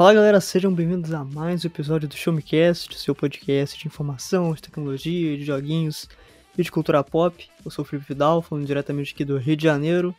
[0.00, 3.86] Fala galera, sejam bem-vindos a mais um episódio do Show Me Cast, seu podcast de
[3.86, 6.08] informação, de tecnologia, de joguinhos
[6.56, 7.46] e de cultura pop.
[7.62, 10.16] Eu sou o Felipe Vidal, falando diretamente aqui do Rio de Janeiro.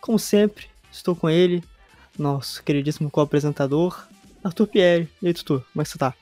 [0.00, 1.64] Como sempre, estou com ele,
[2.16, 4.06] nosso queridíssimo co-apresentador,
[4.44, 5.08] Arthur Pierre.
[5.20, 6.14] E aí, Tutu, como é que você tá?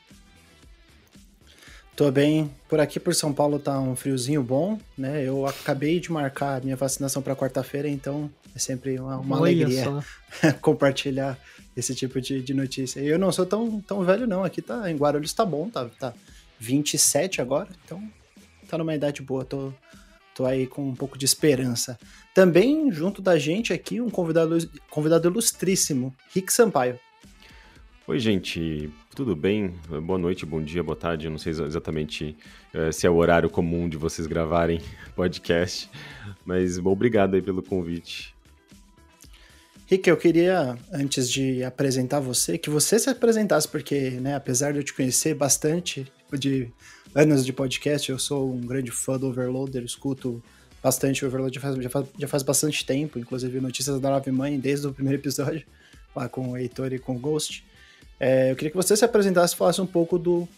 [2.03, 2.51] Tô bem.
[2.69, 5.25] Por aqui por São Paulo tá um friozinho bom, né?
[5.25, 9.85] Eu acabei de marcar minha vacinação para quarta-feira, então é sempre uma, uma alegria
[10.61, 11.39] compartilhar
[11.77, 12.99] esse tipo de, de notícia.
[12.99, 14.43] E eu não sou tão, tão velho, não.
[14.43, 16.13] Aqui tá em Guarulhos tá bom, tá, tá
[16.59, 18.03] 27 agora, então
[18.69, 19.45] tá numa idade boa.
[19.45, 19.73] Tô,
[20.35, 21.97] tô aí com um pouco de esperança.
[22.35, 24.59] Também junto da gente aqui, um convidado,
[24.91, 26.99] convidado ilustríssimo, Rick Sampaio.
[28.09, 29.75] Oi, gente, tudo bem?
[30.05, 31.27] Boa noite, bom dia, boa tarde.
[31.27, 32.37] Eu não sei exatamente
[32.75, 34.81] uh, se é o horário comum de vocês gravarem
[35.15, 35.91] podcast,
[36.45, 38.35] mas obrigado aí pelo convite.
[39.87, 44.79] Rick, eu queria, antes de apresentar você, que você se apresentasse, porque, né, apesar de
[44.79, 46.71] eu te conhecer bastante de
[47.15, 50.43] anos de podcast, eu sou um grande fã do Overloader, escuto
[50.83, 54.59] bastante o já faz, já faz, já faz bastante tempo, inclusive notícias da Nave Mãe
[54.59, 55.67] desde o primeiro episódio,
[56.17, 57.63] lá com o Heitor e com o Ghost.
[58.23, 60.49] É, eu queria que você se apresentasse e falasse um pouco do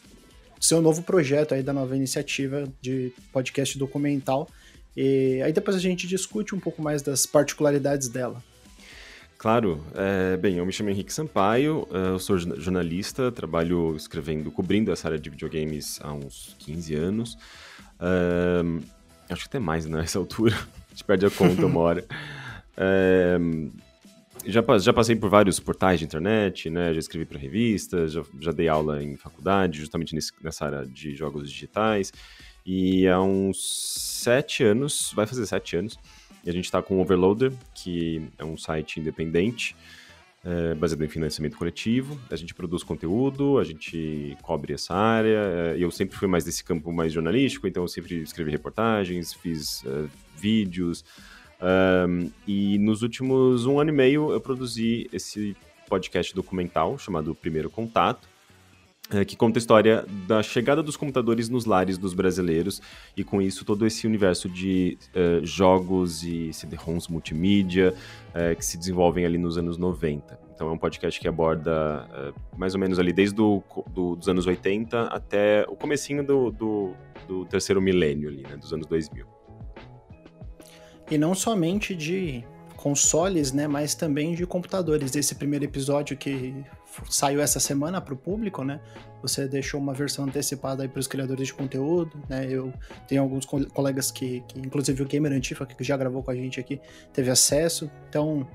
[0.61, 4.51] seu novo projeto aí, da nova iniciativa de podcast documental.
[4.95, 8.45] E aí depois a gente discute um pouco mais das particularidades dela.
[9.39, 9.83] Claro.
[9.95, 15.09] É, bem, eu me chamo Henrique Sampaio, é, eu sou jornalista, trabalho escrevendo, cobrindo essa
[15.09, 17.39] área de videogames há uns 15 anos.
[17.99, 22.05] É, acho que até mais né, nessa altura, a gente perde a conta uma hora.
[22.77, 23.39] É,
[24.47, 26.92] já, já passei por vários portais de internet, né?
[26.92, 31.14] Já escrevi para revistas, já, já dei aula em faculdade, justamente nesse, nessa área de
[31.14, 32.12] jogos digitais.
[32.66, 35.99] E há uns sete anos, vai fazer sete anos,
[36.47, 39.75] a gente está com o Overloader, que é um site independente,
[40.44, 42.21] é, baseado em financiamento coletivo.
[42.31, 45.38] A gente produz conteúdo, a gente cobre essa área.
[45.75, 49.84] É, eu sempre fui mais desse campo mais jornalístico, então eu sempre escrevi reportagens, fiz
[49.87, 50.05] é,
[50.37, 51.05] vídeos,
[51.64, 55.56] um, e nos últimos um ano e meio eu produzi esse
[55.88, 58.28] podcast documental chamado Primeiro Contato,
[59.10, 62.80] é, que conta a história da chegada dos computadores nos lares dos brasileiros
[63.16, 67.94] e com isso todo esse universo de uh, jogos e CD-ROMs multimídia
[68.31, 70.38] uh, que se desenvolvem ali nos anos 90.
[70.54, 74.28] Então é um podcast que aborda uh, mais ou menos ali desde do, do, dos
[74.28, 76.94] anos 80 até o comecinho do, do,
[77.28, 79.44] do terceiro milênio ali, né, dos anos 2000
[81.10, 82.44] e não somente de
[82.76, 85.16] consoles, né, mas também de computadores.
[85.16, 86.54] Esse primeiro episódio que
[87.09, 88.78] saiu essa semana para o público, né,
[89.22, 92.72] você deixou uma versão antecipada aí para os criadores de conteúdo, né, eu
[93.09, 96.34] tenho alguns co colegas que, que, inclusive o Gamer Antifa, que já gravou com a
[96.34, 96.81] gente aqui,
[97.12, 98.47] teve acesso, então...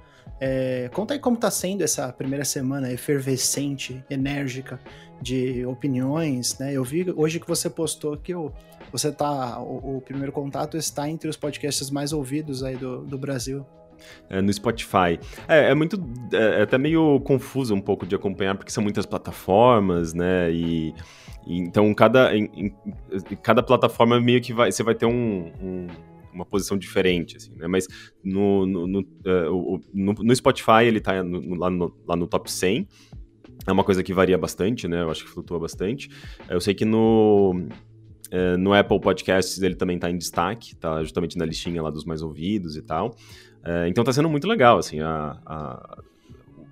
[0.41, 4.79] É, conta aí como está sendo essa primeira semana efervescente, enérgica
[5.21, 6.71] de opiniões, né?
[6.71, 8.49] Eu vi hoje que você postou que o,
[8.91, 9.59] você tá.
[9.59, 13.66] O, o, primeiro contato está entre os podcasts mais ouvidos aí do, do Brasil.
[14.29, 15.19] É, no Spotify.
[15.47, 16.01] É, é muito.
[16.31, 20.51] É, é, até meio confuso um pouco de acompanhar, porque são muitas plataformas, né?
[20.51, 20.94] E,
[21.47, 22.73] então cada, em, em,
[23.41, 24.72] cada plataforma meio que vai.
[24.72, 25.88] Você vai ter um, um
[26.33, 27.67] uma posição diferente, assim, né?
[27.67, 27.88] Mas
[28.23, 32.51] no, no, no, uh, no, no Spotify ele tá no, lá, no, lá no top
[32.51, 32.88] 100.
[33.67, 35.01] É uma coisa que varia bastante, né?
[35.01, 36.09] Eu acho que flutua bastante.
[36.50, 37.67] Eu sei que no,
[38.31, 42.06] uh, no Apple Podcasts ele também tá em destaque, tá justamente na listinha lá dos
[42.06, 43.16] mais ouvidos e tal.
[43.63, 45.97] Uh, então tá sendo muito legal, assim, a, a,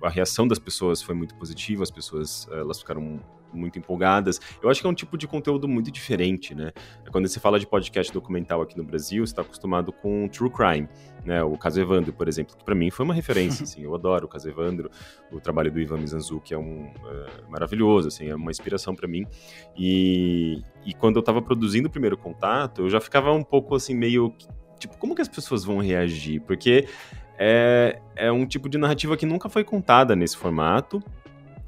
[0.02, 3.20] a reação das pessoas foi muito positiva, as pessoas elas ficaram
[3.52, 4.40] muito empolgadas.
[4.62, 6.72] Eu acho que é um tipo de conteúdo muito diferente, né?
[7.10, 10.88] Quando você fala de podcast documental aqui no Brasil, você está acostumado com true crime,
[11.24, 11.42] né?
[11.42, 13.82] O caso Evandro, por exemplo, que para mim foi uma referência, assim.
[13.82, 14.90] Eu adoro o caso Evandro,
[15.32, 19.26] o trabalho do Ivan Mizanzuki é um é, maravilhoso, assim, é uma inspiração para mim.
[19.76, 23.94] E, e quando eu estava produzindo o primeiro contato, eu já ficava um pouco assim
[23.94, 24.34] meio
[24.78, 26.40] tipo, como que as pessoas vão reagir?
[26.42, 26.86] Porque
[27.38, 31.02] é, é um tipo de narrativa que nunca foi contada nesse formato.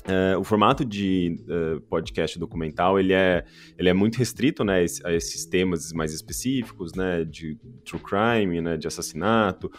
[0.01, 3.45] Uh, o formato de uh, podcast documental ele é,
[3.79, 8.79] ele é muito restrito né, a esses temas mais específicos, né, de true crime, né,
[8.79, 9.71] de assassinato.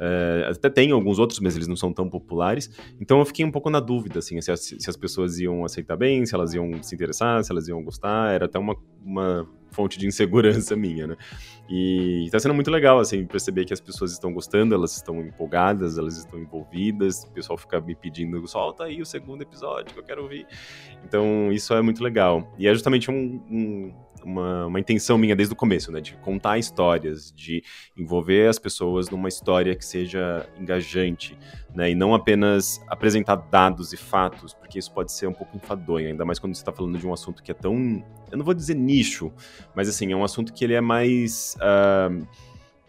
[0.00, 2.70] Uh, até tem alguns outros, mas eles não são tão populares.
[2.98, 5.94] Então eu fiquei um pouco na dúvida, assim, se as, se as pessoas iam aceitar
[5.94, 8.32] bem, se elas iam se interessar, se elas iam gostar.
[8.32, 8.74] Era até uma,
[9.04, 11.16] uma fonte de insegurança minha, né?
[11.68, 15.98] E tá sendo muito legal, assim, perceber que as pessoas estão gostando, elas estão empolgadas,
[15.98, 20.04] elas estão envolvidas, o pessoal fica me pedindo, solta aí o segundo episódio que eu
[20.04, 20.46] quero ouvir.
[21.04, 22.52] Então, isso é muito legal.
[22.58, 23.94] E é justamente um, um,
[24.24, 26.00] uma, uma intenção minha desde o começo, né?
[26.00, 27.62] De contar histórias, de
[27.96, 31.38] envolver as pessoas numa história que seja engajante,
[31.74, 31.90] né?
[31.90, 36.24] E não apenas apresentar dados e fatos, porque isso pode ser um pouco enfadonho, ainda
[36.24, 38.74] mais quando você está falando de um assunto que é tão, eu não vou dizer
[38.74, 39.32] nicho,
[39.74, 42.26] mas assim é um assunto que ele é mais uh,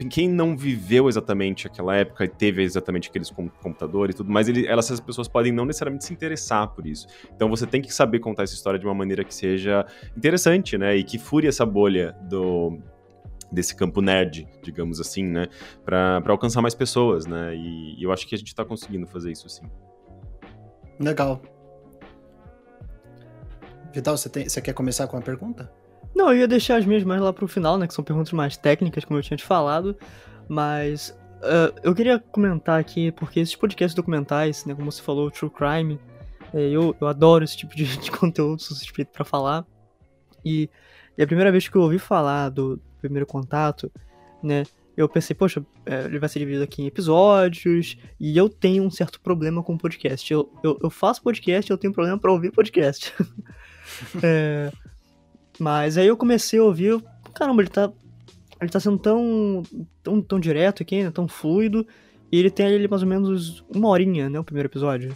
[0.05, 4.65] quem não viveu exatamente aquela época e teve exatamente aqueles computadores e tudo mais, ele,
[4.65, 7.07] elas, essas pessoas podem não necessariamente se interessar por isso.
[7.35, 10.95] Então você tem que saber contar essa história de uma maneira que seja interessante, né?
[10.95, 12.79] E que fure essa bolha do,
[13.51, 15.47] desse campo nerd, digamos assim, né?
[15.83, 17.55] Para alcançar mais pessoas, né?
[17.55, 19.69] E, e eu acho que a gente está conseguindo fazer isso sim.
[20.99, 21.41] Legal.
[23.93, 25.71] Vital, você, tem, você quer começar com a pergunta?
[26.15, 27.87] Não, eu ia deixar as minhas mais lá pro final, né?
[27.87, 29.95] Que são perguntas mais técnicas, como eu tinha te falado.
[30.47, 34.75] Mas uh, eu queria comentar aqui, porque esses podcasts documentais, né?
[34.75, 35.99] Como você falou, True Crime,
[36.53, 39.65] é, eu, eu adoro esse tipo de, de conteúdo, sou suspeito pra falar.
[40.43, 40.69] E,
[41.17, 43.91] e, a primeira vez que eu ouvi falar do primeiro contato,
[44.43, 44.63] né?
[44.97, 48.91] Eu pensei, poxa, é, ele vai ser dividido aqui em episódios, e eu tenho um
[48.91, 50.31] certo problema com podcast.
[50.31, 53.13] Eu, eu, eu faço podcast, eu tenho problema para ouvir podcast.
[54.21, 54.71] é,
[55.61, 56.99] mas aí eu comecei a ouvir,
[57.35, 57.91] caramba, ele tá,
[58.59, 59.61] ele tá sendo tão,
[60.01, 61.85] tão, tão direto aqui, né, tão fluido,
[62.31, 65.15] e ele tem ali mais ou menos uma horinha, né, o primeiro episódio.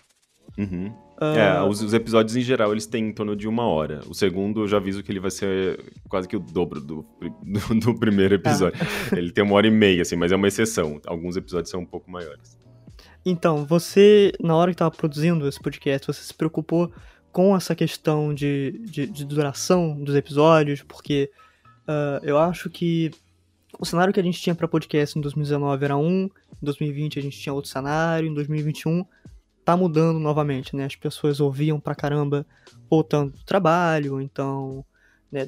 [0.56, 0.94] Uhum.
[1.20, 1.36] Uh...
[1.36, 4.02] É, os, os, episódios em geral eles têm em torno de uma hora.
[4.08, 7.04] O segundo eu já aviso que ele vai ser quase que o dobro do,
[7.42, 8.80] do, do primeiro episódio.
[8.80, 9.18] Ah.
[9.18, 11.02] ele tem uma hora e meia, assim, mas é uma exceção.
[11.08, 12.56] Alguns episódios são um pouco maiores.
[13.26, 16.92] Então, você, na hora que estava produzindo esse podcast, você se preocupou
[17.36, 21.30] com essa questão de, de, de duração dos episódios, porque
[21.86, 23.12] uh, eu acho que
[23.78, 27.22] o cenário que a gente tinha para podcast em 2019 era um, em 2020 a
[27.22, 29.06] gente tinha outro cenário, em 2021
[29.66, 30.86] tá mudando novamente, né?
[30.86, 32.46] As pessoas ouviam pra caramba
[32.90, 34.86] voltando do trabalho, então,
[35.30, 35.46] né,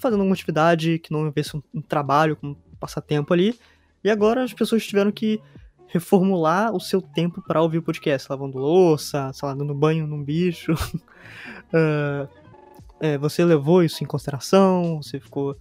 [0.00, 3.56] fazendo alguma atividade que não houvesse um, um trabalho, como passatempo ali,
[4.02, 5.40] e agora as pessoas tiveram que
[5.88, 10.22] reformular o seu tempo para ouvir o podcast, lavando louça, sei lá, dando banho num
[10.22, 10.72] bicho.
[10.72, 12.28] uh,
[13.00, 15.02] é, você levou isso em consideração?
[15.02, 15.56] Você ficou.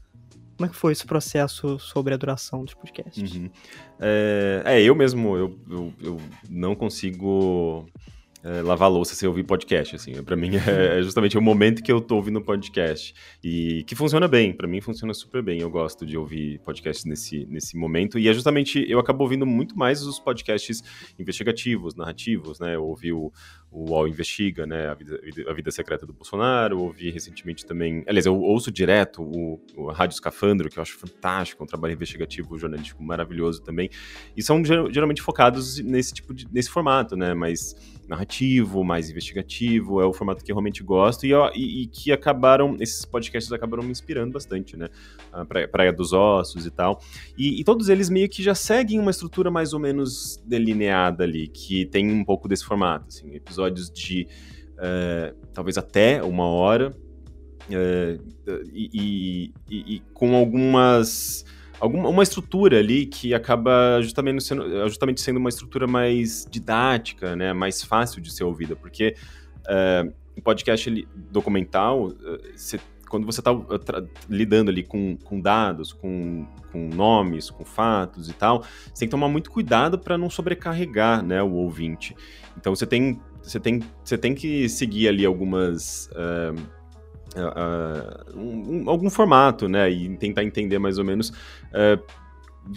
[0.57, 3.35] Como é que foi esse processo sobre a duração dos podcasts?
[3.35, 3.49] Uhum.
[3.99, 7.85] É, é, eu mesmo, eu, eu, eu não consigo
[8.43, 10.23] é, lavar louça sem ouvir podcast, assim.
[10.23, 13.13] Para mim é, é justamente o momento que eu tô ouvindo podcast
[13.43, 14.53] e que funciona bem.
[14.53, 15.59] Para mim funciona super bem.
[15.61, 19.77] Eu gosto de ouvir podcasts nesse, nesse momento e é justamente eu acabo ouvindo muito
[19.77, 20.83] mais os podcasts
[21.17, 22.75] investigativos, narrativos, né?
[22.75, 23.31] Eu ouvi o,
[23.71, 24.87] o UOL Investiga, né?
[24.87, 26.79] A vida, a vida Secreta do Bolsonaro.
[26.79, 28.03] Ouvi recentemente também.
[28.07, 32.57] Aliás, eu ouço direto o, o Rádio Escafandro, que eu acho fantástico, um trabalho investigativo,
[32.57, 33.89] jornalístico maravilhoso também.
[34.35, 37.33] E são geralmente focados nesse tipo de, nesse formato, né?
[37.33, 37.75] Mais
[38.07, 40.01] narrativo, mais investigativo.
[40.01, 42.77] É o formato que eu realmente gosto e, e, e que acabaram.
[42.79, 44.87] Esses podcasts acabaram me inspirando bastante, né?
[45.31, 47.01] A Praia, Praia dos Ossos e tal.
[47.37, 51.47] E, e todos eles meio que já seguem uma estrutura mais ou menos delineada ali,
[51.47, 54.27] que tem um pouco desse formato, assim, episódios de
[54.73, 56.95] uh, talvez até uma hora
[57.69, 58.23] uh,
[58.71, 61.43] e, e, e, com algumas
[61.79, 67.51] alguma uma estrutura ali que acaba justamente sendo, justamente sendo uma estrutura mais didática, né,
[67.53, 69.15] mais fácil de ser ouvida, porque
[69.63, 72.13] uh, um podcast ali, documental,
[72.55, 73.51] você quando você está
[74.29, 79.11] lidando ali com, com dados, com, com nomes, com fatos e tal, você tem que
[79.11, 82.15] tomar muito cuidado para não sobrecarregar né, o ouvinte.
[82.57, 86.09] Então você tem você tem, você tem que seguir ali algumas.
[86.11, 86.59] Uh,
[87.37, 89.89] uh, um, algum formato, né?
[89.89, 91.29] E tentar entender mais ou menos.
[91.29, 92.27] Uh,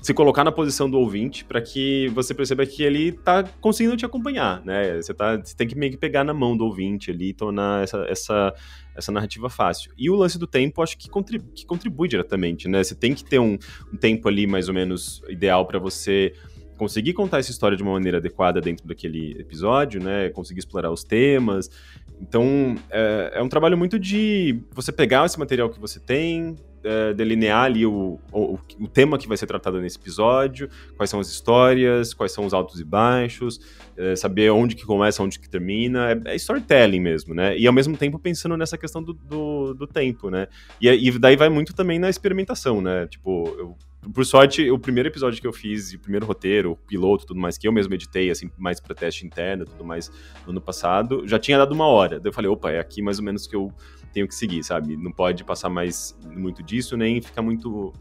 [0.01, 4.07] se colocar na posição do ouvinte para que você perceba que ele está conseguindo te
[4.07, 5.03] acompanhar, né?
[5.03, 7.83] Você, tá, você tem que meio que pegar na mão do ouvinte ali e tornar
[7.83, 8.55] essa, essa,
[8.95, 9.93] essa narrativa fácil.
[9.99, 12.85] E o lance do tempo, acho que contribui, que contribui diretamente, né?
[12.85, 13.59] Você tem que ter um,
[13.93, 16.33] um tempo ali mais ou menos ideal para você
[16.81, 20.31] conseguir contar essa história de uma maneira adequada dentro daquele episódio, né?
[20.31, 21.71] Conseguir explorar os temas.
[22.19, 27.13] Então, é, é um trabalho muito de você pegar esse material que você tem, é,
[27.13, 31.29] delinear ali o, o, o, tema que vai ser tratado nesse episódio, quais são as
[31.29, 33.61] histórias, quais são os altos e baixos,
[33.95, 37.59] é, saber onde que começa, onde que termina, é, é, storytelling mesmo, né?
[37.59, 40.49] E ao mesmo tempo pensando nessa questão do, do, do tempo, né?
[40.81, 43.07] E, e, daí vai muito também na experimentação, né?
[43.07, 43.77] Tipo, eu
[44.15, 47.59] por sorte, o primeiro episódio que eu fiz, o primeiro roteiro, o piloto, tudo mais,
[47.59, 50.11] que eu mesmo editei, assim, mais pra teste interno, tudo mais,
[50.45, 52.19] no ano passado, já tinha dado uma hora.
[52.19, 53.73] Daí eu falei, opa, é aqui mais ou menos que eu
[54.13, 54.97] tenho que seguir, sabe?
[54.97, 57.93] Não pode passar mais muito disso, nem ficar muito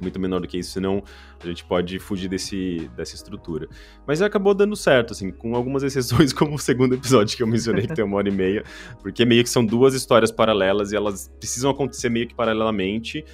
[0.00, 1.02] muito menor do que isso, senão
[1.42, 3.68] a gente pode fugir desse, dessa estrutura.
[4.06, 7.86] Mas acabou dando certo, assim, com algumas exceções, como o segundo episódio que eu mencionei,
[7.86, 8.64] que tem uma hora e meia,
[9.02, 13.24] porque meio que são duas histórias paralelas e elas precisam acontecer meio que paralelamente,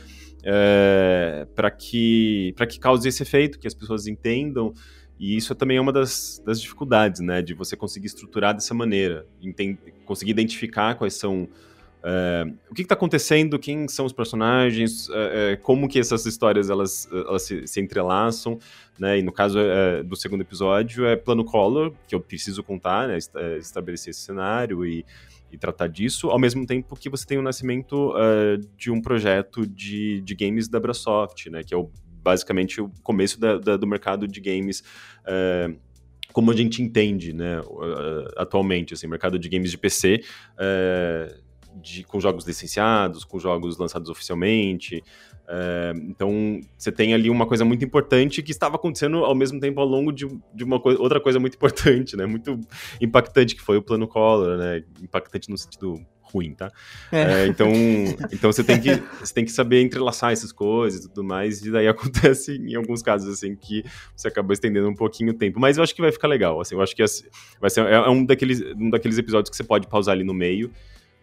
[0.49, 4.73] é, para que, que cause esse efeito, que as pessoas entendam
[5.19, 7.43] E isso também é uma das, das dificuldades, né?
[7.43, 9.27] De você conseguir estruturar dessa maneira,
[10.05, 11.49] conseguir identificar quais são
[12.05, 17.09] é, o que está acontecendo, quem são os personagens, é, como que essas histórias elas,
[17.11, 18.57] elas se, se entrelaçam,
[18.97, 19.19] né?
[19.19, 19.59] E no caso
[20.05, 23.19] do segundo episódio é plano color, que eu preciso contar, né?
[23.59, 25.05] Estabelecer esse cenário e,
[25.51, 29.67] e, tratar disso, ao mesmo tempo que você tem o nascimento uh, de um projeto
[29.67, 31.63] de, de games da Brasoft, né?
[31.63, 31.91] Que é o,
[32.23, 34.81] basicamente o começo da, da, do mercado de games
[35.23, 35.77] uh,
[36.33, 37.63] como a gente entende, né,
[38.37, 40.21] atualmente, assim, mercado de games de PC,
[41.81, 45.03] de, com jogos licenciados, com jogos lançados oficialmente.
[45.49, 49.81] É, então, você tem ali uma coisa muito importante que estava acontecendo ao mesmo tempo
[49.81, 52.27] ao longo de, de uma co outra coisa muito importante, né?
[52.27, 52.61] Muito
[53.01, 54.83] impactante, que foi o plano Collor, né?
[55.01, 56.71] Impactante no sentido ruim, tá?
[57.13, 57.23] É.
[57.23, 57.71] É, então,
[58.33, 61.71] então você tem que você tem que saber entrelaçar essas coisas e tudo mais, e
[61.71, 63.85] daí acontece em alguns casos assim que
[64.17, 66.75] você acaba estendendo um pouquinho o tempo, mas eu acho que vai ficar legal, assim,
[66.75, 67.05] eu acho que
[67.61, 70.71] vai ser é um daqueles um daqueles episódios que você pode pausar ali no meio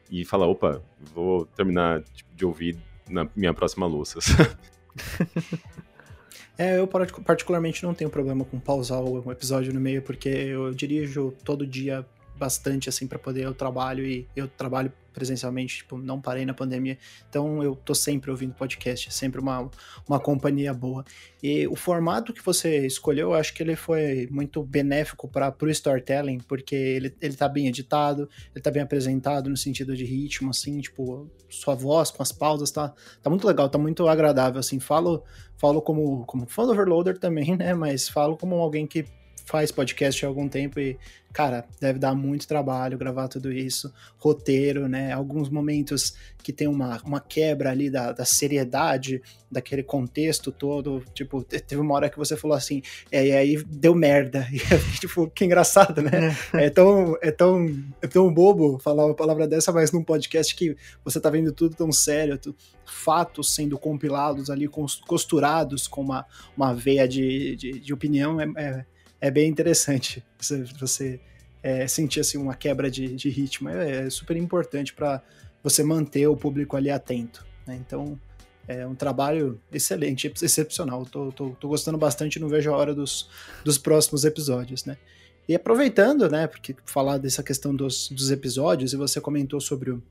[0.10, 0.82] e falar, opa,
[1.14, 2.78] vou terminar tipo, de ouvir
[3.10, 4.20] na minha próxima louça.
[6.58, 11.34] é, eu particularmente não tenho problema com pausar o episódio no meio, porque eu dirijo
[11.44, 12.06] todo dia
[12.38, 16.98] bastante assim para poder eu trabalho e eu trabalho presencialmente, tipo, não parei na pandemia.
[17.30, 19.70] Então eu tô sempre ouvindo podcast, é sempre uma,
[20.08, 21.06] uma companhia boa.
[21.42, 25.70] E o formato que você escolheu, eu acho que ele foi muito benéfico para o
[25.70, 30.50] storytelling, porque ele, ele tá bem editado, ele tá bem apresentado no sentido de ritmo,
[30.50, 34.80] assim, tipo, sua voz com as pausas, tá, tá muito legal, tá muito agradável, assim.
[34.80, 35.24] Falo,
[35.58, 39.06] falo como, como fã do Overloader também, né, mas falo como alguém que
[39.46, 40.98] faz podcast há algum tempo e,
[41.32, 45.12] cara, deve dar muito trabalho gravar tudo isso, roteiro, né?
[45.12, 51.04] Alguns momentos que tem uma, uma quebra ali da, da seriedade daquele contexto todo.
[51.14, 52.82] Tipo, teve uma hora que você falou assim,
[53.12, 54.48] é, e aí deu merda.
[54.54, 56.36] E, tipo, que engraçado, né?
[56.54, 56.66] É.
[56.66, 60.76] é tão, é, tão, é tão bobo falar uma palavra dessa, mas num podcast que
[61.04, 64.68] você tá vendo tudo tão sério, tu, fatos sendo compilados ali,
[65.08, 68.86] costurados com uma, uma veia de, de, de opinião, é, é
[69.24, 71.20] é bem interessante você, você
[71.64, 73.70] é, sentir assim, uma quebra de, de ritmo.
[73.70, 75.24] É, é super importante para
[75.64, 77.46] você manter o público ali atento.
[77.66, 77.80] Né?
[77.80, 78.20] Então,
[78.68, 81.06] é um trabalho excelente, excepcional.
[81.06, 83.30] Tô, tô, tô, gostando bastante, não vejo a hora dos,
[83.64, 84.98] dos próximos episódios, né?
[85.48, 90.02] E aproveitando, né, porque falar dessa questão dos, dos episódios, e você comentou sobre o,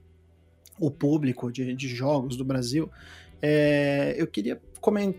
[0.78, 2.90] o público de, de jogos do Brasil,
[3.40, 4.61] é, eu queria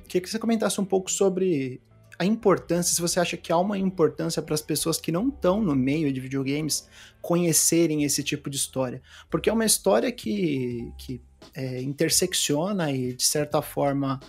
[0.08, 1.82] que você comentasse um pouco sobre
[2.24, 5.62] a importância, se você acha que há uma importância para as pessoas que não estão
[5.62, 6.88] no meio de videogames
[7.22, 9.02] conhecerem esse tipo de história.
[9.30, 11.22] Porque é uma história que, que
[11.54, 14.20] é, intersecciona e, de certa forma,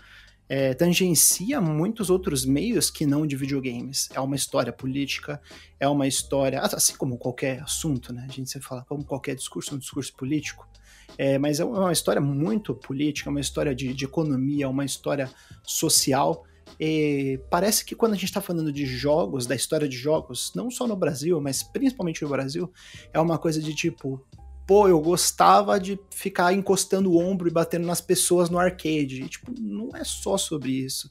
[0.48, 4.08] é, tangencia muitos outros meios que não de videogames.
[4.12, 5.40] É uma história política,
[5.78, 8.26] é uma história, assim como qualquer assunto, né?
[8.28, 10.68] A gente sempre fala como qualquer discurso, um discurso político.
[11.16, 15.30] É, mas é uma história muito política, uma história de, de economia, uma história
[15.62, 16.44] social
[16.78, 20.70] e parece que quando a gente está falando de jogos, da história de jogos, não
[20.70, 22.72] só no Brasil, mas principalmente no Brasil,
[23.12, 24.24] é uma coisa de tipo,
[24.66, 29.22] pô, eu gostava de ficar encostando o ombro e batendo nas pessoas no arcade.
[29.22, 31.10] E, tipo, não é só sobre isso,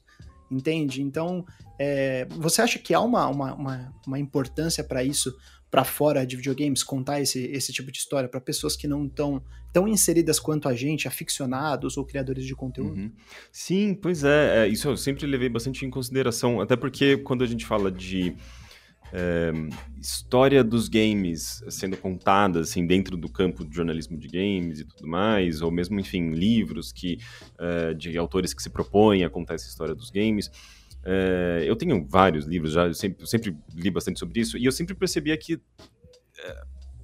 [0.50, 1.01] entende?
[1.01, 1.46] Então,
[1.79, 5.36] é, você acha que há uma, uma, uma, uma importância para isso
[5.74, 9.42] para fora de videogames, contar esse, esse tipo de história para pessoas que não estão
[9.72, 12.96] tão inseridas quanto a gente, aficionados ou criadores de conteúdo?
[12.96, 13.12] Uhum.
[13.51, 17.48] Sim, pois é, é, Isso eu sempre levei bastante em consideração, até porque quando a
[17.48, 18.36] gente fala de
[19.12, 19.51] é,
[20.00, 25.08] história dos games sendo contada assim dentro do campo de jornalismo de games e tudo
[25.08, 27.18] mais, ou mesmo, enfim, livros que
[27.58, 30.51] é, de autores que se propõem a contar essa história dos games
[31.06, 34.66] é, eu tenho vários livros já, eu sempre, eu sempre, li bastante sobre isso, e
[34.66, 35.60] eu sempre percebia que
[36.40, 36.64] é,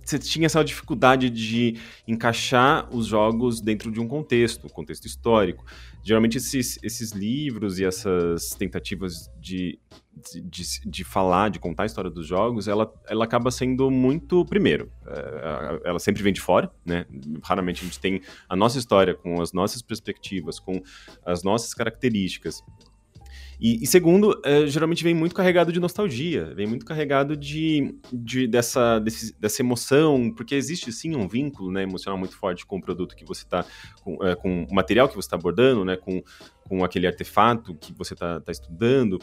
[0.09, 1.75] você tinha essa dificuldade de
[2.07, 5.63] encaixar os jogos dentro de um contexto, um contexto histórico.
[6.03, 9.77] Geralmente esses, esses livros e essas tentativas de,
[10.45, 14.91] de, de, falar, de contar a história dos jogos, ela, ela acaba sendo muito, primeiro,
[15.05, 17.05] é, ela sempre vem de fora, né?
[17.43, 20.81] Raramente a gente tem a nossa história com as nossas perspectivas, com
[21.23, 22.63] as nossas características.
[23.59, 28.47] E, e segundo, é, geralmente vem muito carregado de nostalgia, vem muito carregado de, de
[28.47, 32.81] dessa, desse, dessa emoção, porque existe sim um vínculo né, emocional muito forte com o
[32.81, 33.65] produto que você está,
[34.01, 36.23] com, é, com o material que você está abordando, né, com,
[36.67, 39.19] com aquele artefato que você está tá estudando.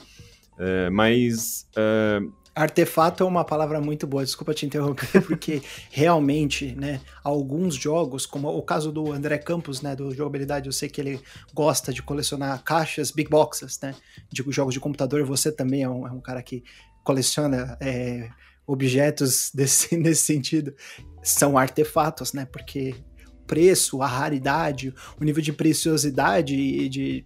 [0.58, 2.20] É, mas é,
[2.56, 8.48] Artefato é uma palavra muito boa, desculpa te interromper, porque realmente, né, alguns jogos, como
[8.48, 11.20] o caso do André Campos, né, do Jogabilidade, eu sei que ele
[11.52, 13.94] gosta de colecionar caixas, big boxes, né,
[14.32, 16.64] de jogos de computador, você também é um, é um cara que
[17.04, 18.30] coleciona é,
[18.66, 20.74] objetos desse, nesse sentido
[21.22, 22.46] são artefatos, né?
[22.46, 22.94] Porque
[23.28, 27.24] o preço, a raridade, o nível de preciosidade e de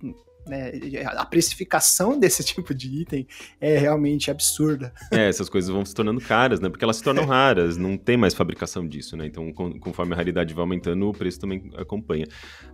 [0.50, 0.72] né,
[1.06, 3.26] a precificação desse tipo de item
[3.60, 4.92] é realmente absurda.
[5.10, 6.68] É, essas coisas vão se tornando caras, né?
[6.68, 9.26] Porque elas se tornam raras, não tem mais fabricação disso, né?
[9.26, 12.26] Então, conforme a raridade vai aumentando, o preço também acompanha.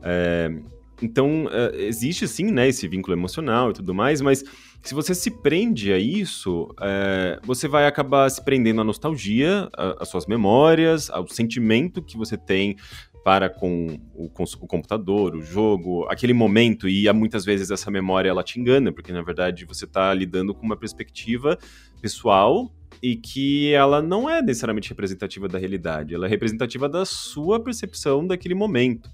[0.02, 0.50] É,
[1.02, 4.42] então, é, existe sim, né, esse vínculo emocional e tudo mais, mas
[4.82, 9.68] se você se prende a isso, é, você vai acabar se prendendo à nostalgia,
[9.98, 12.76] às suas memórias, ao sentimento que você tem
[13.26, 18.28] para com o, com o, computador, o jogo, aquele momento, e muitas vezes essa memória
[18.28, 21.58] ela te engana, porque na verdade você está lidando com uma perspectiva
[22.00, 27.58] pessoal e que ela não é necessariamente representativa da realidade, ela é representativa da sua
[27.58, 29.10] percepção daquele momento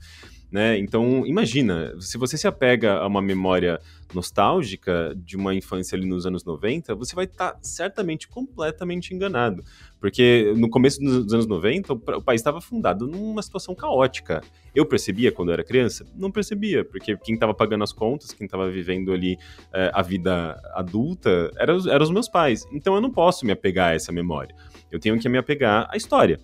[0.53, 0.79] né?
[0.79, 3.81] Então, imagina, se você se apega a uma memória
[4.15, 9.65] nostálgica de uma infância ali nos anos 90, você vai estar tá certamente completamente enganado.
[9.99, 14.43] Porque no começo dos anos 90, o, país estava fundado numa situação caótica.
[14.75, 16.05] Eu percebia quando eu era criança?
[16.15, 19.39] Não percebia, porque quem estava pagando as contas, quem estava vivendo ali
[19.73, 22.67] é, a vida adulta, eram era os meus pais.
[22.71, 24.55] Então eu não posso me apegar a essa memória.
[24.91, 26.39] Eu tenho que me apegar à história.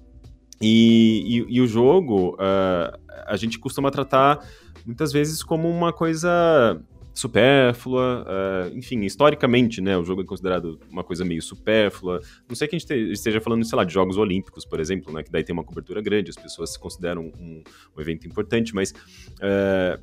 [0.60, 4.46] E, e, e, o jogo, uh, a gente costuma tratar
[4.84, 6.80] muitas vezes como uma coisa
[7.18, 12.20] supérflua, uh, enfim, historicamente, né, o jogo é considerado uma coisa meio supérflua.
[12.48, 15.24] Não sei que a gente esteja falando, sei lá, de Jogos Olímpicos, por exemplo, né,
[15.24, 17.62] que daí tem uma cobertura grande, as pessoas se consideram um,
[17.96, 20.00] um evento importante, mas uh,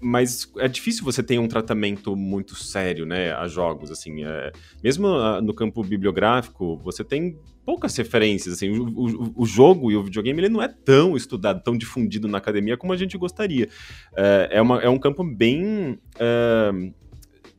[0.00, 4.50] mas é difícil você ter um tratamento muito sério, né, a jogos, assim, é,
[4.82, 9.96] mesmo ah, no campo bibliográfico, você tem poucas referências, assim, o, o, o, jogo e
[9.96, 13.68] o videogame, ele não é tão estudado, tão difundido na academia como a gente gostaria.
[14.16, 15.98] É, é, uma, é um campo bem...
[16.18, 16.72] É,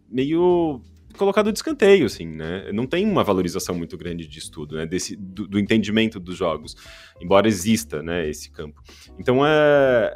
[0.09, 0.79] meio
[1.17, 2.71] colocado de escanteio, assim, né?
[2.71, 4.85] Não tem uma valorização muito grande de estudo, né?
[4.85, 6.75] Desse, do, do entendimento dos jogos,
[7.21, 8.81] embora exista, né, esse campo.
[9.17, 9.49] Então, é,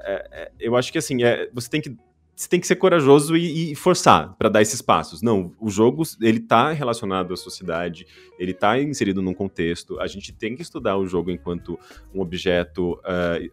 [0.05, 1.95] é, é eu acho que, assim, é, você tem que
[2.38, 5.23] você tem que ser corajoso e, e forçar para dar esses passos.
[5.23, 8.05] Não, o jogo ele está relacionado à sociedade,
[8.38, 9.99] ele está inserido num contexto.
[9.99, 11.79] A gente tem que estudar o jogo enquanto
[12.13, 13.51] um objeto, uh,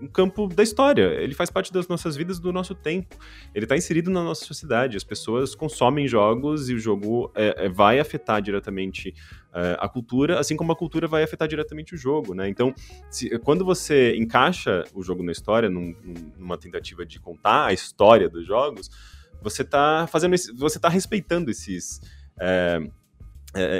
[0.00, 1.04] um campo da história.
[1.20, 3.16] Ele faz parte das nossas vidas, do nosso tempo.
[3.54, 4.96] Ele está inserido na nossa sociedade.
[4.96, 9.14] As pessoas consomem jogos e o jogo é, é, vai afetar diretamente
[9.50, 12.48] uh, a cultura, assim como a cultura vai afetar diretamente o jogo, né?
[12.48, 12.74] Então,
[13.10, 15.94] se, quando você encaixa o jogo na história, num,
[16.38, 18.90] numa tentativa de contar a história dos jogos,
[19.42, 22.00] você está fazendo, esse, você está respeitando esses
[22.40, 22.80] é, é,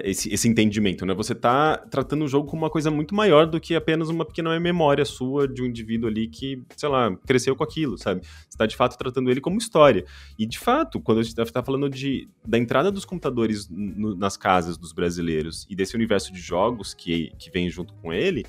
[0.05, 1.15] esse, esse, entendimento, né?
[1.15, 4.59] Você está tratando o jogo como uma coisa muito maior do que apenas uma pequena
[4.59, 8.23] memória sua de um indivíduo ali que, sei lá, cresceu com aquilo, sabe?
[8.23, 10.05] Você está de fato tratando ele como história.
[10.39, 14.77] E de fato, quando a gente está falando de, da entrada dos computadores nas casas
[14.77, 18.45] dos brasileiros e desse universo de jogos que, que vem junto com ele,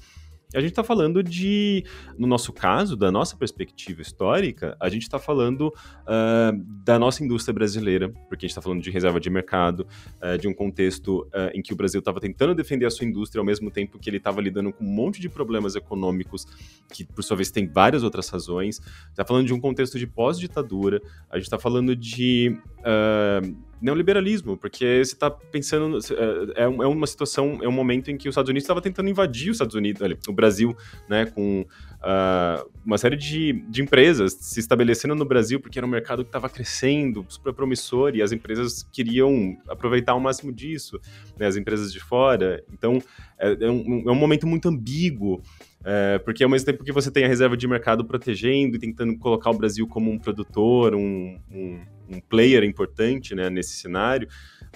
[0.56, 1.84] a gente está falando de,
[2.18, 7.54] no nosso caso, da nossa perspectiva histórica, a gente está falando uh, da nossa indústria
[7.54, 9.86] brasileira, porque a gente está falando de reserva de mercado,
[10.22, 13.42] uh, de um contexto uh, em que o Brasil estava tentando defender a sua indústria
[13.42, 16.46] ao mesmo tempo que ele estava lidando com um monte de problemas econômicos,
[16.94, 18.80] que por sua vez tem várias outras razões.
[19.10, 22.58] Está falando de um contexto de pós-ditadura, a gente está falando de
[23.82, 25.98] neoliberalismo, porque você está pensando.
[26.56, 29.10] É, é, é uma situação, é um momento em que os Estados Unidos estava tentando
[29.10, 30.76] invadir os Estados Unidos, o Brasil,
[31.08, 35.90] né, com uh, uma série de, de empresas se estabelecendo no Brasil, porque era um
[35.90, 41.00] mercado que estava crescendo, super promissor, e as empresas queriam aproveitar o máximo disso,
[41.38, 42.64] né, as empresas de fora.
[42.72, 43.02] Então,
[43.40, 45.42] é, é, um, é um momento muito ambíguo.
[45.90, 49.18] É, porque ao mesmo tempo que você tem a reserva de mercado protegendo e tentando
[49.18, 54.28] colocar o Brasil como um produtor, um, um, um player importante né, nesse cenário,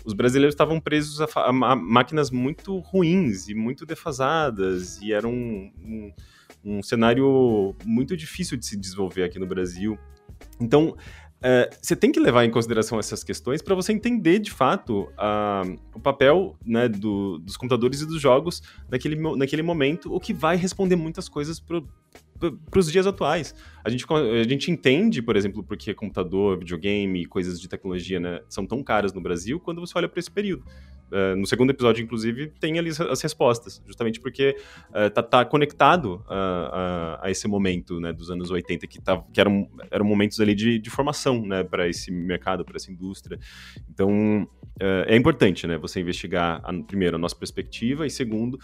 [0.05, 5.27] os brasileiros estavam presos a, a, a, máquinas muito ruins e muito defasadas, e era
[5.27, 6.13] um, um,
[6.63, 9.99] um cenário muito difícil de se desenvolver aqui no Brasil.
[10.61, 10.95] Então,
[11.43, 15.63] é, você tem que levar em consideração essas questões para você entender de fato a,
[15.93, 20.55] o papel né, do, dos computadores e dos jogos naquele, naquele momento, o que vai
[20.55, 21.81] responder muitas coisas para
[22.75, 23.55] os dias atuais.
[23.83, 28.65] A gente, a gente entende, por exemplo, porque computador, videogame, coisas de tecnologia né, são
[28.65, 30.63] tão caras no Brasil quando você olha para esse período.
[31.11, 34.55] Uh, no segundo episódio, inclusive, tem ali as respostas, justamente porque
[34.89, 39.21] uh, tá, tá, conectado a, a, a, esse momento né, dos anos 80, que, tá,
[39.33, 43.37] que eram, eram momentos ali de, de formação né, para esse mercado, para essa indústria.
[43.89, 44.47] Então,
[44.81, 48.57] uh, é importante né, você investigar, a, primeiro, a nossa perspectiva e, segundo,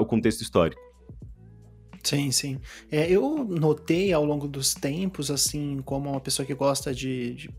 [0.00, 0.80] o contexto histórico.
[2.02, 2.60] Sim, sim.
[2.90, 7.50] É, eu notei ao longo dos tempos, assim, como uma pessoa que gosta de, de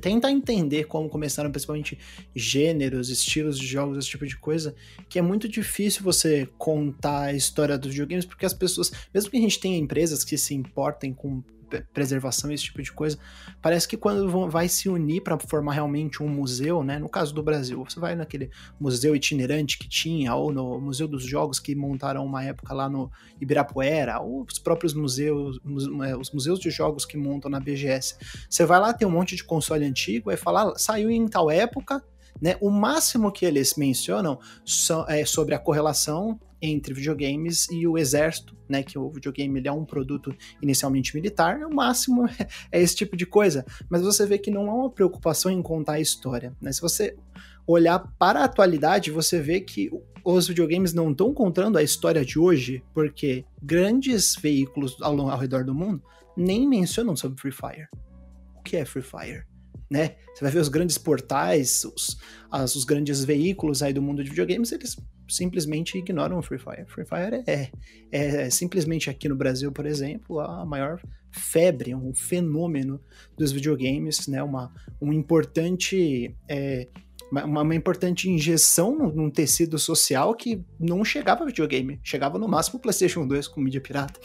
[0.00, 1.98] tenta entender como começaram principalmente
[2.34, 4.74] gêneros, estilos de jogos, esse tipo de coisa,
[5.08, 9.36] que é muito difícil você contar a história dos videogames, porque as pessoas, mesmo que
[9.36, 11.42] a gente tenha empresas que se importem com
[11.92, 13.18] preservação, esse tipo de coisa.
[13.60, 16.98] Parece que quando vai se unir para formar realmente um museu, né?
[16.98, 18.50] No caso do Brasil, você vai naquele
[18.80, 23.10] museu itinerante que tinha, ou no Museu dos Jogos que montaram uma época lá no
[23.40, 25.58] Ibirapuera, ou os próprios museus,
[26.06, 28.16] é, os museus de jogos que montam na BGS.
[28.48, 31.50] Você vai lá, tem um monte de console antigo, aí fala, ah, saiu em tal
[31.50, 32.02] época,
[32.40, 32.56] né?
[32.60, 34.38] O máximo que eles mencionam
[35.08, 39.72] é sobre a correlação entre videogames e o exército, né, que o videogame ele é
[39.72, 42.26] um produto inicialmente militar, o máximo
[42.70, 43.64] é esse tipo de coisa.
[43.88, 46.56] Mas você vê que não há uma preocupação em contar a história.
[46.60, 46.72] Né?
[46.72, 47.16] Se você
[47.66, 49.90] olhar para a atualidade, você vê que
[50.24, 55.64] os videogames não estão contando a história de hoje, porque grandes veículos ao, ao redor
[55.64, 56.02] do mundo
[56.36, 57.88] nem mencionam sobre Free Fire.
[58.56, 59.44] O que é Free Fire?
[59.90, 60.16] Né?
[60.34, 62.18] Você vai ver os grandes portais, os,
[62.50, 64.96] as, os grandes veículos aí do mundo de videogames, eles
[65.28, 66.84] simplesmente ignoram o Free Fire.
[66.86, 67.70] Free Fire é,
[68.10, 73.00] é simplesmente aqui no Brasil, por exemplo, a maior febre, um fenômeno
[73.36, 74.42] dos videogames, né?
[74.42, 76.34] Uma, um importante.
[76.48, 76.88] É,
[77.30, 82.78] uma, uma, importante injeção num tecido social que não chegava a videogame, chegava no máximo
[82.78, 84.18] o PlayStation 2 com mídia pirata.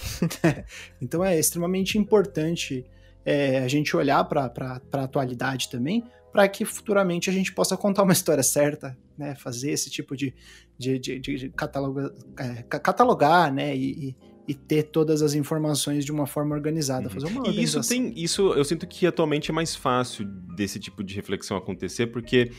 [1.01, 2.85] então é extremamente importante
[3.25, 4.51] é, a gente olhar para
[4.93, 9.35] a atualidade também, para que futuramente a gente possa contar uma história certa, né?
[9.35, 10.33] Fazer esse tipo de,
[10.77, 13.75] de, de, de catalogar, é, catalogar, né?
[13.75, 14.15] E,
[14.47, 18.53] e, ter todas as informações de uma forma organizada, fazer uma E isso tem, isso
[18.53, 22.51] eu sinto que atualmente é mais fácil desse tipo de reflexão acontecer, porque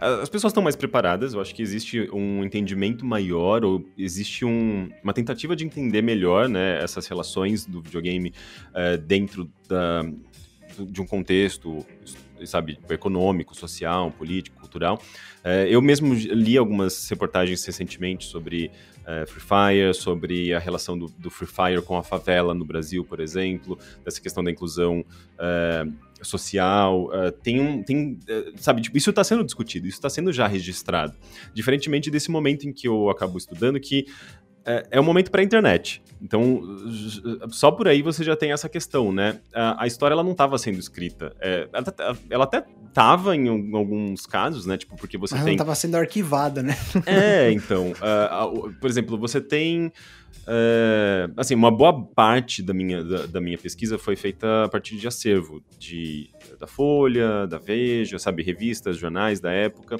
[0.00, 4.88] as pessoas estão mais preparadas, eu acho que existe um entendimento maior, ou existe um,
[5.02, 8.32] uma tentativa de entender melhor né, essas relações do videogame
[8.70, 10.02] uh, dentro da,
[10.78, 11.84] de um contexto
[12.46, 15.00] sabe, econômico, social, político, cultural.
[15.44, 18.70] É, eu mesmo li algumas reportagens recentemente sobre
[19.06, 23.02] é, Free Fire, sobre a relação do, do, Free Fire com a favela no Brasil,
[23.02, 25.02] por exemplo, dessa questão da inclusão
[25.38, 25.84] é,
[26.22, 27.08] social.
[27.14, 30.46] É, tem um, tem, é, sabe, tipo, isso está sendo discutido, isso está sendo já
[30.46, 31.16] registrado.
[31.54, 34.06] Diferentemente desse momento em que eu acabo estudando, que
[34.68, 36.02] é, é um momento para a internet.
[36.20, 36.60] Então,
[37.50, 39.40] só por aí você já tem essa questão, né?
[39.54, 41.34] A, a história ela não estava sendo escrita.
[41.40, 44.76] É, ela, ela, até estava em alguns casos, né?
[44.76, 45.52] Tipo, porque você Mas tem.
[45.54, 46.76] Ela estava sendo arquivada, né?
[47.06, 47.92] É, então.
[47.92, 49.90] Uh, uh, por exemplo, você tem.
[50.46, 54.96] Uh, assim, uma boa parte da minha, da, da, minha pesquisa foi feita a partir
[54.96, 56.28] de acervo de,
[56.58, 59.96] da Folha, da Veja, sabe, revistas, jornais da época.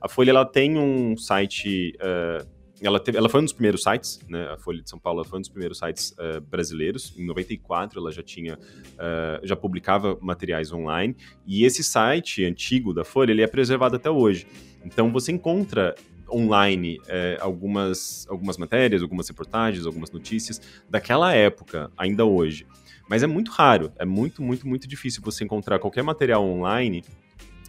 [0.00, 2.46] A Folha ela tem um site uh,
[2.82, 5.38] ela, teve, ela foi um dos primeiros sites, né, a Folha de São Paulo foi
[5.38, 7.14] um dos primeiros sites uh, brasileiros.
[7.16, 11.16] Em 94 ela já tinha, uh, já publicava materiais online.
[11.46, 14.46] E esse site antigo da Folha, ele é preservado até hoje.
[14.84, 15.94] Então você encontra
[16.32, 22.66] online é, algumas, algumas matérias, algumas reportagens, algumas notícias daquela época, ainda hoje.
[23.08, 27.04] Mas é muito raro, é muito, muito, muito difícil você encontrar qualquer material online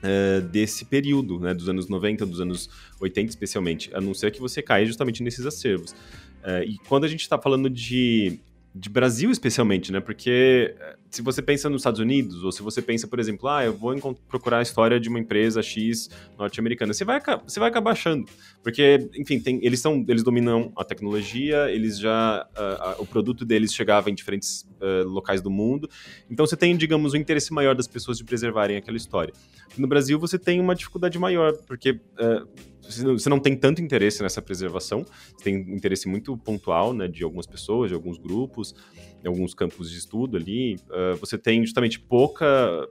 [0.03, 4.39] uh, desse período, né, dos anos 90, dos anos 80 especialmente, a não ser que
[4.39, 5.91] você caia justamente nesses acervos.
[6.43, 8.39] Uh, e quando a gente está falando de
[8.73, 9.99] de Brasil especialmente, né?
[9.99, 13.63] Porque eh, se você pensa nos Estados Unidos, ou se você pensa, por exemplo, ah,
[13.63, 13.95] eu vou
[14.27, 18.25] procurar a história de uma empresa X norte-americana, você vai, você vai acabar achando.
[18.63, 22.47] Porque, enfim, tem, eles, são, eles dominam a tecnologia, eles já.
[22.57, 25.87] Uh, uh, o produto deles chegava em diferentes uh, locais do mundo.
[26.31, 29.35] Então você tem, digamos, o um interesse maior das pessoas de preservarem aquela história.
[29.77, 31.99] No Brasil você tem uma dificuldade maior, porque
[32.83, 37.47] você não tem tanto interesse nessa preservação, você tem interesse muito pontual, né, de algumas
[37.47, 38.75] pessoas, de alguns grupos,
[39.21, 40.75] de alguns campos de estudo ali.
[40.89, 42.87] Uh, você tem justamente pouca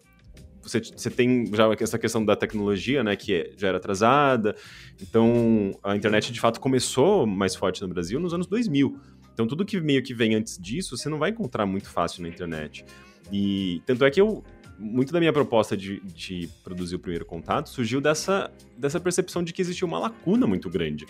[0.62, 4.54] você, você, tem já essa questão da tecnologia, né, que é, já era atrasada.
[5.00, 8.96] Então, a internet de fato começou mais forte no Brasil nos anos 2000.
[9.34, 12.28] Então, tudo que meio que vem antes disso, você não vai encontrar muito fácil na
[12.28, 12.84] internet.
[13.32, 14.44] E tanto é que eu
[14.78, 19.52] muito da minha proposta de, de produzir o primeiro contato surgiu dessa, dessa percepção de
[19.52, 21.06] que existia uma lacuna muito grande.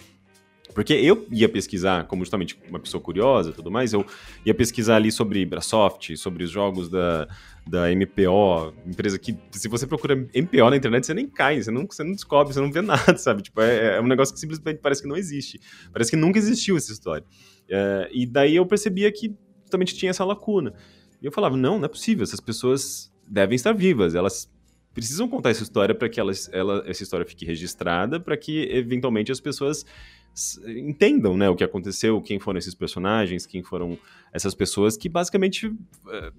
[0.74, 4.06] Porque eu ia pesquisar, como justamente uma pessoa curiosa e tudo mais, eu
[4.44, 7.28] ia pesquisar ali sobre Brasoft, sobre os jogos da,
[7.66, 11.86] da MPO, empresa que, se você procura MPO na internet, você nem cai, você não,
[11.86, 13.42] você não descobre, você não vê nada, sabe?
[13.42, 15.60] Tipo, é, é um negócio que simplesmente parece que não existe.
[15.92, 17.24] Parece que nunca existiu essa história.
[17.68, 20.72] É, e daí eu percebia que justamente tinha essa lacuna.
[21.20, 24.14] E eu falava, não, não é possível, essas pessoas devem estar vivas.
[24.14, 24.50] Elas
[24.94, 29.32] precisam contar essa história para que elas, ela, essa história fique registrada, para que eventualmente
[29.32, 29.84] as pessoas
[30.66, 33.98] entendam né, o que aconteceu, quem foram esses personagens, quem foram
[34.32, 36.32] essas pessoas que basicamente uh,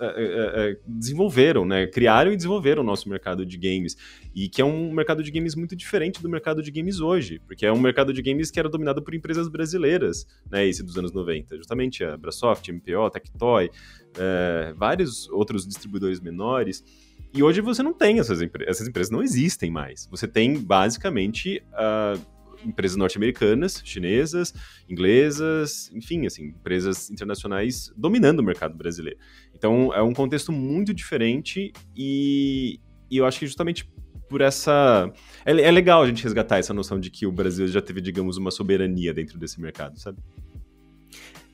[0.00, 1.86] é, desenvolveram, né?
[1.86, 3.96] Criaram e desenvolveram o nosso mercado de games.
[4.34, 7.64] E que é um mercado de games muito diferente do mercado de games hoje, porque
[7.64, 10.66] é um mercado de games que era dominado por empresas brasileiras, né?
[10.66, 11.56] Esse dos anos 90.
[11.56, 13.70] Justamente a Brasoft, MPO, Tectoy,
[14.18, 16.84] é, vários outros distribuidores menores.
[17.34, 20.06] E hoje você não tem essas empresas, essas empresas não existem mais.
[20.10, 21.62] Você tem basicamente.
[21.72, 22.35] Uh,
[22.66, 24.52] empresas norte-americanas, chinesas,
[24.88, 29.18] inglesas, enfim, assim, empresas internacionais dominando o mercado brasileiro.
[29.54, 33.88] Então é um contexto muito diferente e, e eu acho que justamente
[34.28, 35.10] por essa.
[35.44, 38.36] É, é, legal a gente resgatar essa noção de que o Brasil já teve, digamos,
[38.36, 40.18] uma soberania dentro desse mercado, sabe?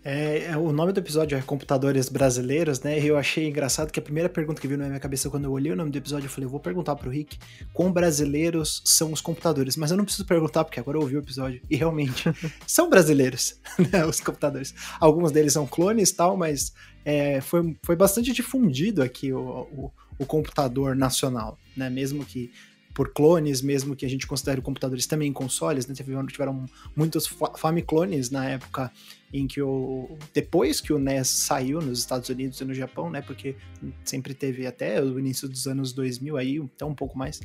[0.05, 2.99] É, é, o nome do episódio é Computadores Brasileiros, né?
[2.99, 5.53] E eu achei engraçado que a primeira pergunta que veio na minha cabeça quando eu
[5.53, 7.39] olhei o nome do episódio, eu falei, eu vou perguntar pro Rick
[7.73, 9.77] quão brasileiros são os computadores.
[9.77, 11.63] Mas eu não preciso perguntar, porque agora eu ouvi o episódio.
[11.71, 12.25] E realmente,
[12.67, 13.61] são brasileiros,
[13.93, 14.05] né?
[14.05, 14.75] Os computadores.
[14.99, 16.73] Alguns deles são clones e tal, mas
[17.05, 21.89] é, foi, foi bastante difundido aqui o, o, o computador nacional, né?
[21.89, 22.51] Mesmo que
[22.95, 25.95] por clones, mesmo que a gente considere computadores também consoles, né?
[25.95, 27.27] Tiveram, muitos
[27.57, 28.93] Famiclones na época
[29.33, 30.17] em que o.
[30.35, 33.23] Depois que o NES saiu nos Estados Unidos e no Japão, né?
[33.23, 33.57] Porque
[34.05, 37.41] sempre teve até o início dos anos 2000 aí, até um pouco mais,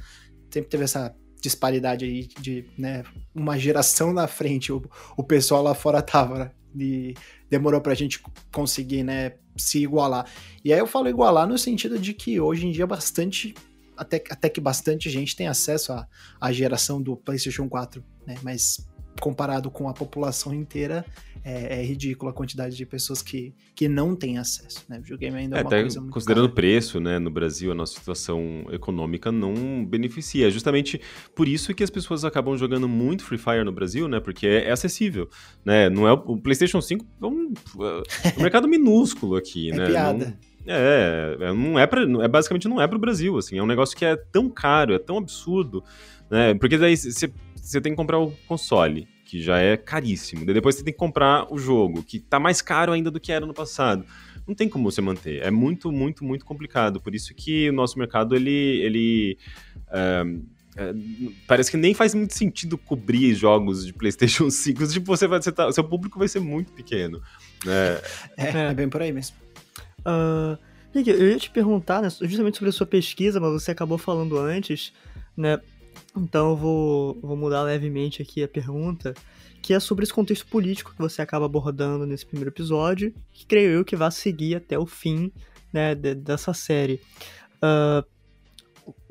[0.52, 4.84] sempre teve essa disparidade aí de, né, uma geração na frente, o,
[5.16, 6.52] o pessoal lá fora tava, né?
[6.80, 7.14] E
[7.50, 10.30] demorou pra gente conseguir, né, se igualar.
[10.64, 13.54] E aí eu falo igualar no sentido de que hoje em dia bastante
[13.98, 16.08] até, até que bastante gente tem acesso à,
[16.40, 18.36] à geração do PlayStation 4, né?
[18.44, 18.86] Mas
[19.20, 21.06] comparado com a população inteira,
[21.44, 24.84] é, é ridículo a quantidade de pessoas que, que não têm acesso.
[24.90, 25.00] Né?
[25.00, 27.76] O videogame ainda é, é uma coisa muito Considerando o preço, né, no Brasil, a
[27.76, 30.48] nossa situação econômica não beneficia.
[30.48, 31.00] É justamente
[31.36, 34.20] por isso que as pessoas acabam jogando muito Free Fire no Brasil, né?
[34.20, 35.30] Porque é, é acessível.
[35.64, 35.90] Né?
[35.90, 39.88] Não é, o PlayStation 5 é um, é um mercado minúsculo aqui, é né?
[39.88, 40.26] Piada.
[40.26, 43.64] Não, é, é, não é para, é basicamente não é para o Brasil, assim, é
[43.64, 45.84] um negócio que é tão caro, é tão absurdo,
[46.30, 46.54] né?
[46.56, 50.46] Porque daí você tem que comprar o console, que já é caríssimo.
[50.46, 53.46] Depois você tem que comprar o jogo, que tá mais caro ainda do que era
[53.46, 54.06] no passado.
[54.48, 55.42] Não tem como você manter.
[55.44, 57.02] É muito, muito, muito complicado.
[57.02, 58.50] Por isso que o nosso mercado, ele.
[58.50, 59.38] ele
[59.92, 60.24] é,
[60.78, 60.94] é,
[61.46, 64.88] parece que nem faz muito sentido cobrir jogos de PlayStation 5.
[64.88, 67.22] Tipo, você vai, você tá, seu público vai ser muito pequeno.
[67.66, 68.00] Né?
[68.38, 69.36] É, é bem por aí mesmo.
[70.02, 70.58] Uh,
[70.94, 74.94] eu ia te perguntar né, justamente sobre a sua pesquisa, mas você acabou falando antes,
[75.36, 75.60] né?
[76.16, 79.14] Então eu vou, vou mudar levemente aqui a pergunta,
[79.62, 83.72] que é sobre esse contexto político que você acaba abordando nesse primeiro episódio, que creio
[83.72, 85.32] eu que vai seguir até o fim
[85.72, 87.02] né, de, dessa série.
[87.58, 88.06] Uh,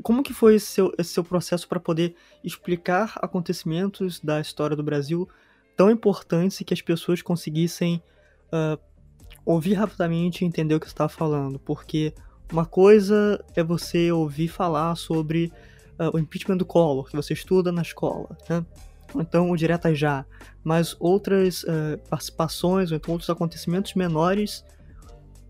[0.03, 4.83] como que foi esse seu, esse seu processo para poder explicar acontecimentos da história do
[4.83, 5.29] Brasil
[5.77, 8.03] tão importantes que as pessoas conseguissem
[8.49, 8.81] uh,
[9.47, 12.13] ouvir rapidamente e entender o que está falando, porque
[12.53, 15.53] uma coisa é você ouvir falar sobre
[15.99, 18.67] uh, o impeachment do Collor, que você estuda na escola, né?
[19.15, 20.27] Então o Direta Já,
[20.65, 24.65] mas outras uh, participações ou então outros acontecimentos menores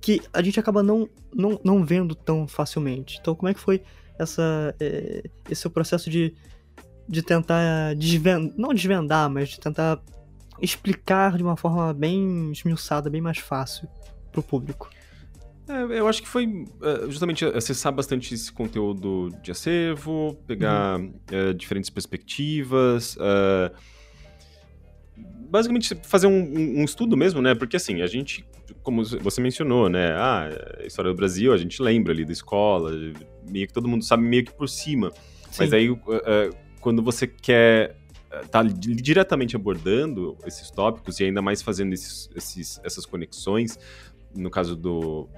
[0.00, 3.18] que a gente acaba não, não, não vendo tão facilmente.
[3.20, 3.82] Então, como é que foi
[4.18, 6.32] essa, é, esse seu processo de,
[7.08, 10.00] de tentar desvendar, não desvendar, mas de tentar
[10.60, 13.88] explicar de uma forma bem esmiuçada, bem mais fácil
[14.30, 14.88] para o público.
[15.68, 21.12] É, eu acho que foi é, justamente acessar bastante esse conteúdo de acervo, pegar uhum.
[21.30, 23.72] é, diferentes perspectivas, é,
[25.50, 27.54] basicamente fazer um, um, estudo mesmo, né?
[27.54, 28.46] Porque assim, a gente,
[28.82, 30.12] como você mencionou, né?
[30.12, 32.92] Ah, a história do Brasil, a gente lembra ali da escola,
[33.50, 35.10] meio que todo mundo sabe meio que por cima.
[35.50, 35.56] Sim.
[35.58, 35.88] Mas aí,
[36.26, 37.96] é, quando você quer
[38.50, 43.78] tá diretamente abordando esses tópicos e ainda mais fazendo esses, esses, essas conexões,
[44.34, 45.28] no caso do,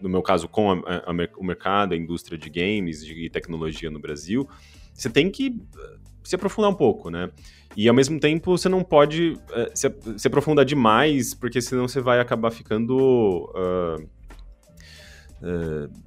[0.00, 3.98] no meu caso com a, a, o mercado, a indústria de games e tecnologia no
[3.98, 4.48] Brasil,
[4.94, 7.30] você tem que eh, se aprofundar um pouco, né?
[7.76, 12.00] E ao mesmo tempo você não pode uh, se, se, aprofundar demais, porque senão você
[12.00, 14.06] vai acabar ficando uh,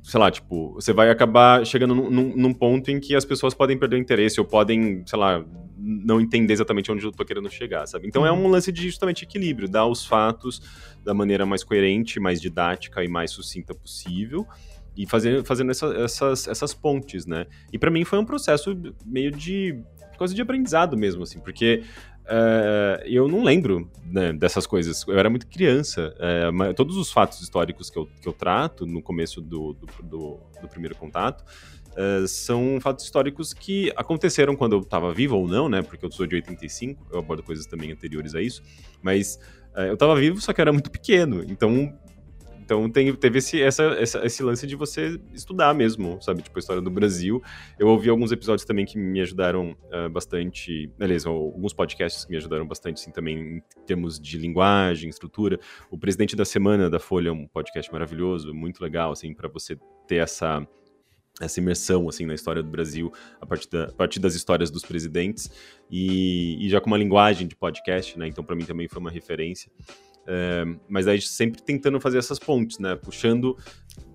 [0.02, 3.78] sei lá, tipo, você vai acabar chegando num, num, ponto em que as pessoas podem
[3.78, 5.44] perder o interesse ou podem, sei lá,
[5.78, 8.08] não entender exatamente onde eu tô querendo chegar, sabe?
[8.08, 8.38] Então é uhum.
[8.38, 10.62] é um lance de justamente equilíbrio, dar os fatos
[11.04, 14.48] da maneira mais coerente, mais didática e mais sucinta possível
[14.96, 17.46] e fazer, fazendo essa, essas, essas pontes, né?
[17.74, 19.84] E para mim foi um processo meio de
[20.18, 21.84] coisa de aprendizado mesmo, assim, porque
[22.26, 25.06] Uh, eu não lembro né, dessas coisas.
[25.08, 26.16] Eu era muito criança.
[26.18, 29.88] Uh, mas todos os fatos históricos que eu, que eu trato no começo do, do,
[30.04, 31.44] do, do primeiro contato
[31.92, 35.82] uh, são fatos históricos que aconteceram quando eu estava vivo ou não, né?
[35.82, 38.64] Porque eu sou de 85, eu abordo coisas também anteriores a isso.
[39.02, 39.40] Mas
[39.76, 41.44] eu estava vivo, só que eu era muito pequeno.
[41.44, 41.94] Então,
[42.66, 46.42] então tem, teve esse, essa, essa, esse lance de você estudar mesmo, sabe?
[46.42, 47.42] Tipo, a história do Brasil.
[47.78, 50.92] Eu ouvi alguns episódios também que me ajudaram uh, bastante.
[50.98, 55.60] Beleza, alguns podcasts que me ajudaram bastante, assim, também em termos de linguagem, estrutura.
[55.92, 59.78] O Presidente da Semana da Folha é um podcast maravilhoso, muito legal, assim, para você
[60.08, 60.68] ter essa
[61.42, 64.86] essa imersão assim na história do Brasil a partir, da, a partir das histórias dos
[64.86, 65.52] presidentes
[65.92, 68.26] e, e já com uma linguagem de podcast, né?
[68.26, 69.70] Então para mim também foi uma referência.
[70.28, 72.96] É, mas aí sempre tentando fazer essas pontes, né?
[72.96, 73.58] Puxando,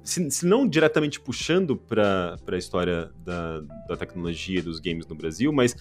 [0.02, 5.52] se, se não diretamente puxando para a história da, da tecnologia dos games no Brasil,
[5.52, 5.76] mas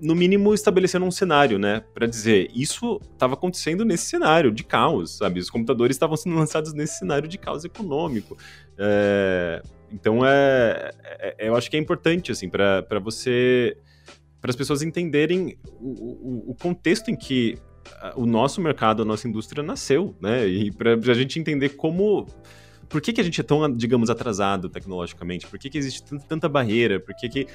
[0.00, 5.16] no mínimo estabelecendo um cenário, né, para dizer isso estava acontecendo nesse cenário de caos,
[5.16, 5.40] sabe?
[5.40, 8.36] Os computadores estavam sendo lançados nesse cenário de caos econômico.
[8.78, 13.76] É, então é, é, eu acho que é importante assim para você,
[14.40, 17.58] para as pessoas entenderem o, o, o contexto em que
[18.16, 20.46] o nosso mercado, a nossa indústria nasceu, né?
[20.46, 22.26] E para a gente entender como
[22.88, 25.46] por que, que a gente é tão, digamos, atrasado tecnologicamente?
[25.46, 26.98] Por que, que existe tanta barreira?
[26.98, 27.46] Por que, que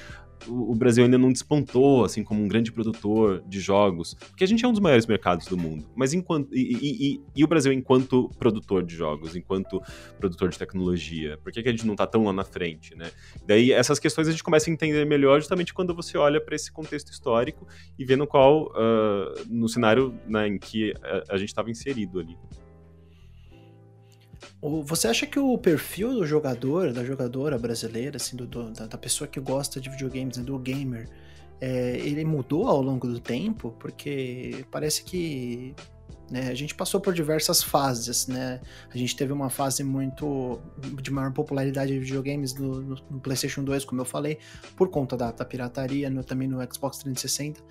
[0.48, 4.14] o Brasil ainda não despontou, assim, como um grande produtor de jogos?
[4.14, 5.88] Porque a gente é um dos maiores mercados do mundo.
[5.96, 6.54] Mas enquanto.
[6.54, 9.82] E, e, e, e o Brasil enquanto produtor de jogos, enquanto
[10.18, 11.38] produtor de tecnologia?
[11.44, 13.10] Por que, que a gente não está tão lá na frente, né?
[13.46, 16.72] Daí essas questões a gente começa a entender melhor justamente quando você olha para esse
[16.72, 17.68] contexto histórico
[17.98, 22.20] e vê no qual, uh, no cenário né, em que a, a gente estava inserido
[22.20, 22.38] ali.
[24.86, 29.28] Você acha que o perfil do jogador, da jogadora brasileira, assim, do, do, da, pessoa
[29.28, 31.10] que gosta de videogames, né, do gamer,
[31.60, 33.76] é, ele mudou ao longo do tempo?
[33.78, 35.76] Porque parece que
[36.32, 38.62] né, a gente passou por diversas fases, né?
[38.90, 40.62] A gente teve uma fase muito
[41.02, 44.40] de maior popularidade de videogames no, no, no PlayStation 2, como eu falei,
[44.78, 47.62] por conta da, da pirataria, no, também no Xbox 360.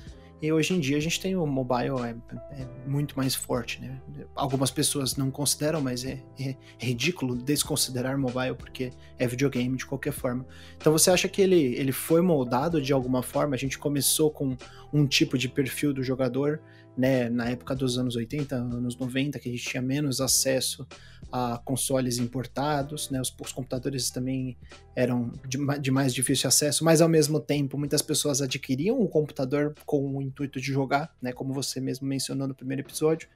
[0.43, 4.03] E hoje em dia a gente tem o mobile é, é muito mais forte, né?
[4.35, 10.13] Algumas pessoas não consideram, mas é, é, ridículo desconsiderar mobile porque é videogame de qualquer
[10.13, 10.45] forma.
[10.77, 13.55] Então você acha que ele, ele foi moldado de alguma forma?
[13.55, 14.57] A gente começou com
[14.93, 16.61] um tipo de perfil do jogador,
[16.97, 17.29] né?
[17.29, 20.87] Na época dos anos 80, anos 90, que a gente tinha menos acesso
[21.31, 23.21] a consoles importados, né?
[23.21, 24.57] Os, os computadores também
[24.95, 29.75] eram de, de, mais difícil acesso, mas ao mesmo tempo muitas pessoas adquiriam o computador
[29.87, 31.33] com o intuito de jogar, né?
[31.33, 33.29] Como você mesmo mencionou no primeiro episódio.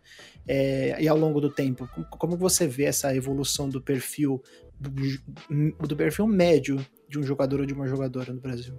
[0.47, 4.43] É, e ao longo do tempo, como, como você vê essa evolução do perfil
[4.79, 4.91] do,
[5.87, 8.75] do perfil médio de um jogador ou de uma jogadora no Brasil?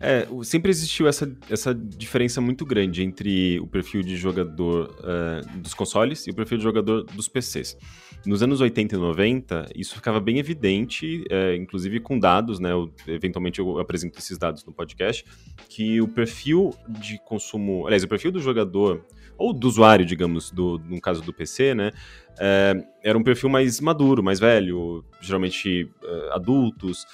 [0.00, 5.74] É, sempre existiu essa, essa diferença muito grande entre o perfil de jogador uh, dos
[5.74, 7.76] consoles e o perfil de jogador dos PCs.
[8.24, 12.72] Nos anos 80 e 90, isso ficava bem evidente, é, inclusive com dados, né?
[12.72, 15.24] Eu, eventualmente eu apresento esses dados no podcast,
[15.68, 19.04] que o perfil de consumo, aliás, o perfil do jogador,
[19.36, 21.92] ou do usuário, digamos, do, no caso do PC, né?
[22.40, 25.88] É, era um perfil mais maduro, mais velho, geralmente
[26.32, 27.06] adultos,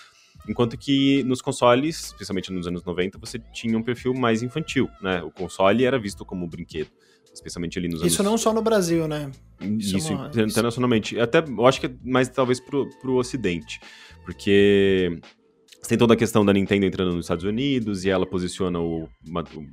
[0.48, 5.22] Enquanto que nos consoles, especialmente nos anos 90, você tinha um perfil mais infantil, né?
[5.22, 6.90] O console era visto como um brinquedo
[7.34, 8.30] especialmente ali nos Isso anos...
[8.30, 9.30] não só no Brasil, né?
[9.60, 10.28] Isso, Isso é uma...
[10.28, 11.18] internacionalmente.
[11.18, 13.80] Até, eu acho que é mais talvez pro, pro Ocidente,
[14.24, 15.20] porque
[15.88, 19.08] tem toda a questão da Nintendo entrando nos Estados Unidos e ela posiciona o, o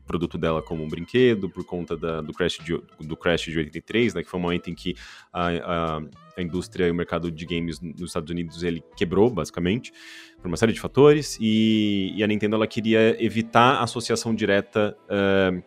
[0.06, 4.14] produto dela como um brinquedo por conta da, do, crash de, do crash de 83,
[4.14, 4.96] né, que foi um momento em que
[5.32, 6.02] a, a,
[6.38, 9.94] a, indústria e o mercado de games nos Estados Unidos ele quebrou, basicamente,
[10.42, 14.98] por uma série de fatores, e, e a Nintendo ela queria evitar a associação direta
[15.06, 15.64] uh,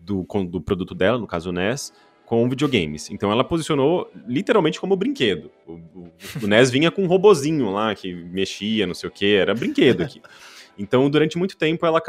[0.00, 1.92] do, do produto dela, no caso o NES,
[2.30, 3.10] com videogames.
[3.10, 5.50] Então ela posicionou literalmente como brinquedo.
[5.66, 6.12] O, o,
[6.44, 10.02] o NES vinha com um robozinho lá que mexia, não sei o que, era brinquedo
[10.02, 10.22] aqui.
[10.78, 12.00] Então, durante muito tempo, ela,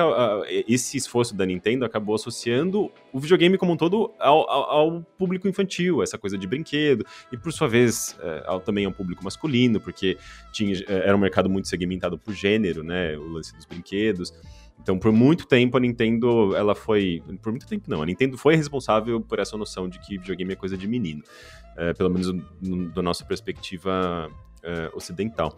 [0.65, 5.45] esse esforço da Nintendo acabou associando o videogame como um todo ao, ao, ao público
[5.45, 9.81] infantil, essa coisa de brinquedo, e por sua vez é, ao, também ao público masculino,
[9.81, 10.17] porque
[10.53, 14.31] tinha, é, era um mercado muito segmentado por gênero, né, o lance dos brinquedos.
[14.81, 17.21] Então, por muito tempo, a Nintendo, ela foi.
[17.41, 18.01] Por muito tempo, não.
[18.01, 21.21] A Nintendo foi responsável por essa noção de que videogame é coisa de menino.
[21.77, 22.33] É, pelo menos
[22.93, 24.29] da nossa perspectiva
[24.63, 25.55] é, ocidental.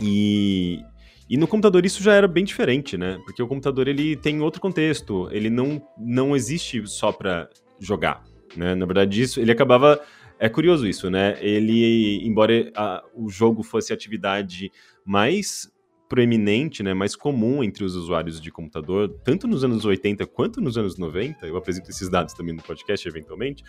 [0.00, 0.82] E,
[1.28, 3.18] e no computador isso já era bem diferente, né?
[3.24, 5.28] Porque o computador ele tem outro contexto.
[5.30, 8.24] Ele não, não existe só para jogar.
[8.56, 8.74] Né?
[8.74, 10.00] Na verdade, isso ele acabava.
[10.38, 11.38] É curioso isso, né?
[11.40, 14.72] Ele, embora a, o jogo fosse a atividade
[15.04, 15.70] mais
[16.12, 20.76] proeminente, né, mais comum entre os usuários de computador, tanto nos anos 80 quanto nos
[20.76, 23.64] anos 90, eu apresento esses dados também no podcast eventualmente,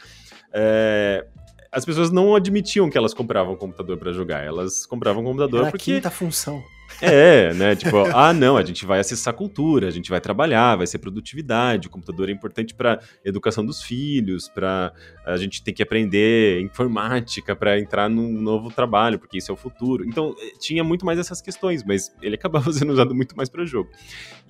[0.51, 1.25] é,
[1.71, 5.91] as pessoas não admitiam que elas compravam computador para jogar, elas compravam computador Era porque...
[5.91, 6.61] a quinta função.
[7.01, 7.75] É, né?
[7.75, 11.87] Tipo, ah, não, a gente vai acessar cultura, a gente vai trabalhar, vai ser produtividade.
[11.87, 14.93] O computador é importante para educação dos filhos, para
[15.25, 19.57] a gente tem que aprender informática para entrar num novo trabalho, porque isso é o
[19.57, 20.05] futuro.
[20.05, 23.65] Então, eh, tinha muito mais essas questões, mas ele acabava sendo usado muito mais para
[23.65, 23.89] jogo.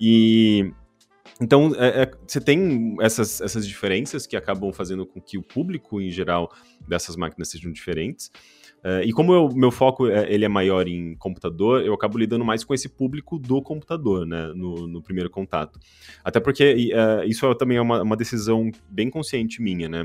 [0.00, 0.72] E
[1.40, 6.00] então, é, é, você tem essas, essas diferenças que acabam fazendo com que o público,
[6.00, 6.52] em geral,
[6.86, 8.30] dessas máquinas sejam diferentes.
[8.84, 12.44] Uh, e como o meu foco é, ele é maior em computador, eu acabo lidando
[12.44, 15.80] mais com esse público do computador, né, no, no primeiro contato.
[16.22, 20.04] Até porque uh, isso é, também é uma, uma, decisão bem consciente minha, né.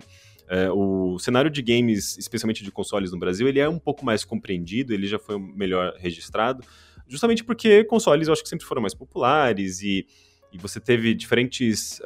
[0.49, 4.23] Uh, o cenário de games, especialmente de consoles no Brasil, ele é um pouco mais
[4.23, 6.63] compreendido, ele já foi melhor registrado,
[7.05, 10.07] justamente porque consoles eu acho que sempre foram mais populares e,
[10.53, 12.01] e você teve diferentes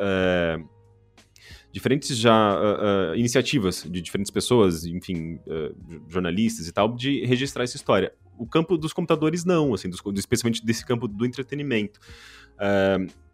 [1.73, 5.75] diferentes já uh, uh, iniciativas de diferentes pessoas, enfim, uh,
[6.07, 8.13] jornalistas e tal, de registrar essa história.
[8.37, 11.99] O campo dos computadores não, assim, dos, especialmente desse campo do entretenimento.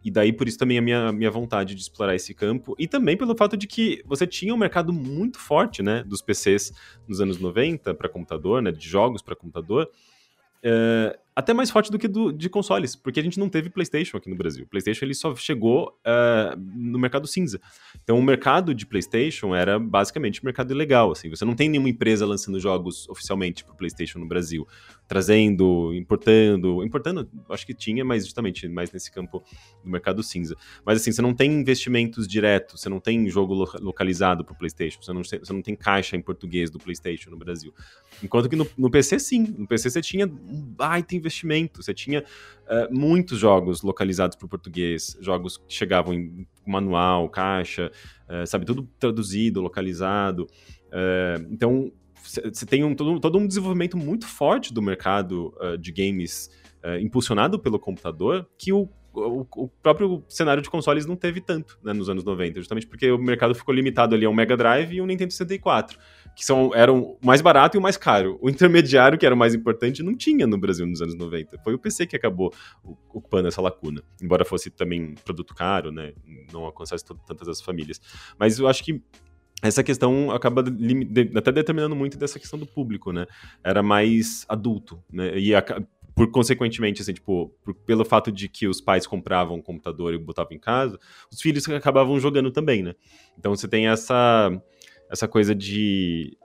[0.02, 3.14] e daí por isso também a minha, minha vontade de explorar esse campo e também
[3.14, 6.72] pelo fato de que você tinha um mercado muito forte, né, dos PCs
[7.06, 9.90] nos anos 90 para computador, né, de jogos para computador.
[10.64, 14.16] Uh, até mais forte do que do, de consoles, porque a gente não teve PlayStation
[14.16, 14.64] aqui no Brasil.
[14.64, 17.60] O PlayStation ele só chegou uh, no mercado cinza.
[18.02, 21.12] Então o mercado de PlayStation era basicamente um mercado ilegal.
[21.12, 24.66] Assim, você não tem nenhuma empresa lançando jogos oficialmente para PlayStation no Brasil,
[25.06, 29.42] trazendo, importando, importando, acho que tinha, mas justamente mais nesse campo
[29.84, 30.56] do mercado cinza.
[30.84, 35.00] Mas assim, você não tem investimentos diretos, você não tem jogo lo localizado para PlayStation,
[35.02, 37.72] você não, você não tem caixa em português do PlayStation no Brasil.
[38.22, 41.82] Enquanto que no, no PC sim, no PC você tinha um baita investimento.
[41.82, 47.92] Você tinha uh, muitos jogos localizados para o português, jogos que chegavam em manual, caixa,
[48.28, 50.48] uh, sabe, tudo traduzido, localizado.
[50.88, 51.92] Uh, então,
[52.22, 56.50] você tem um, todo, todo, um desenvolvimento muito forte do mercado de games
[57.00, 62.08] impulsionado pelo computador que o o, próprio cenário de consoles não teve tanto né, nos
[62.08, 65.06] anos 90, justamente porque o mercado ficou limitado ali a um Mega Drive e um
[65.06, 65.98] Nintendo 64
[66.34, 68.38] que são, eram o mais barato e o mais caro.
[68.40, 71.58] O intermediário, que era o mais importante, não tinha no Brasil nos anos 90.
[71.58, 72.52] Foi o PC que acabou
[72.82, 74.02] ocupando essa lacuna.
[74.22, 76.12] Embora fosse também produto caro, né?
[76.52, 78.00] Não alcançasse tantas as famílias.
[78.38, 79.02] Mas eu acho que
[79.62, 80.64] essa questão acaba
[81.36, 83.26] até determinando muito dessa questão do público, né?
[83.62, 85.38] Era mais adulto, né?
[85.38, 85.62] E a,
[86.14, 90.18] por consequentemente, assim, tipo, por, pelo fato de que os pais compravam um computador e
[90.18, 90.98] botavam em casa,
[91.30, 92.94] os filhos acabavam jogando também, né?
[93.38, 94.50] Então você tem essa
[95.10, 96.36] essa coisa de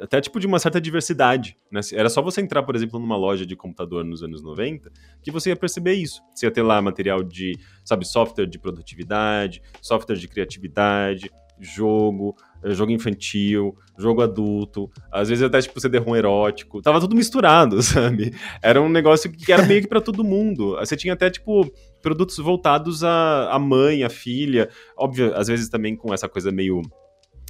[0.00, 1.80] até tipo de uma certa diversidade, né?
[1.92, 4.90] Era só você entrar, por exemplo, numa loja de computador nos anos 90,
[5.22, 6.22] que você ia perceber isso.
[6.34, 12.34] Você ia ter lá material de, sabe, software de produtividade, software de criatividade, jogo,
[12.64, 18.34] eh, jogo infantil, jogo adulto, às vezes até tipo CD-ROM erótico, tava tudo misturado, sabe?
[18.62, 20.76] Era um negócio que era meio que para todo mundo.
[20.76, 25.94] Você tinha até tipo produtos voltados à, à mãe, à filha, óbvio, às vezes também
[25.94, 26.82] com essa coisa meio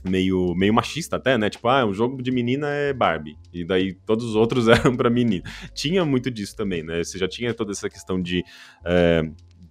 [0.05, 1.48] meio, meio machista até, né?
[1.48, 3.36] Tipo, ah, o jogo de menina é Barbie.
[3.53, 5.44] E daí todos os outros eram para menina.
[5.74, 7.03] Tinha muito disso também, né?
[7.03, 8.44] Você já tinha toda essa questão de.
[8.84, 9.22] É,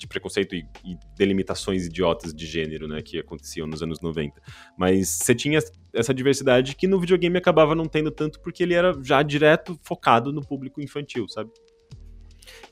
[0.01, 4.41] de preconceito e, e, delimitações idiotas de gênero, né, que aconteciam nos anos 90.
[4.75, 5.59] Mas você tinha
[5.93, 10.33] essa diversidade que no videogame acabava não tendo tanto porque ele era já direto focado
[10.33, 11.51] no público infantil, sabe?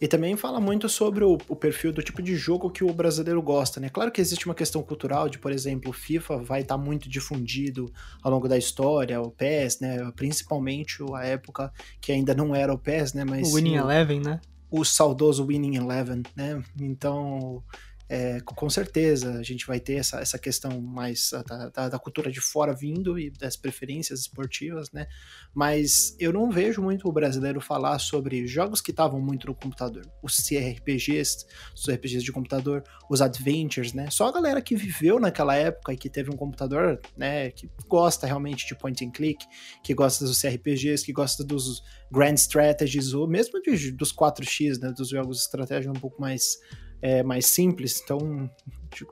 [0.02, 3.42] E também fala muito sobre o, o, perfil do tipo de jogo que o brasileiro
[3.42, 3.90] gosta, né?
[3.90, 7.10] Claro que existe uma questão cultural de, por exemplo, o FIFA vai estar tá muito
[7.10, 7.92] difundido
[8.22, 10.12] ao longo da história, o PES, né?
[10.16, 13.26] Principalmente a época que ainda não era o PES, né?
[13.26, 14.40] Mas o Winning Eleven, né?
[14.72, 16.64] O saudoso Winning Eleven, né?
[16.80, 17.64] Então,
[18.10, 22.32] é, com certeza a gente vai ter essa, essa questão mais da, da, da, cultura
[22.32, 25.06] de fora vindo e das preferências esportivas, né?
[25.54, 30.10] Mas eu não vejo muito o brasileiro falar sobre jogos que estavam muito no computador,
[30.24, 31.46] os CRPGs,
[31.76, 34.10] os RPGs de computador, os adventures, né?
[34.10, 38.26] Só a galera que viveu naquela época e que teve um computador, né, que gosta
[38.26, 39.46] realmente de point and click,
[39.84, 44.92] que gosta dos CRPGs, que gosta dos grand strategies, ou mesmo de, dos 4X, né,
[44.92, 46.58] dos jogos de estratégia um pouco mais
[47.02, 48.02] é, mais simples.
[48.04, 48.50] Então,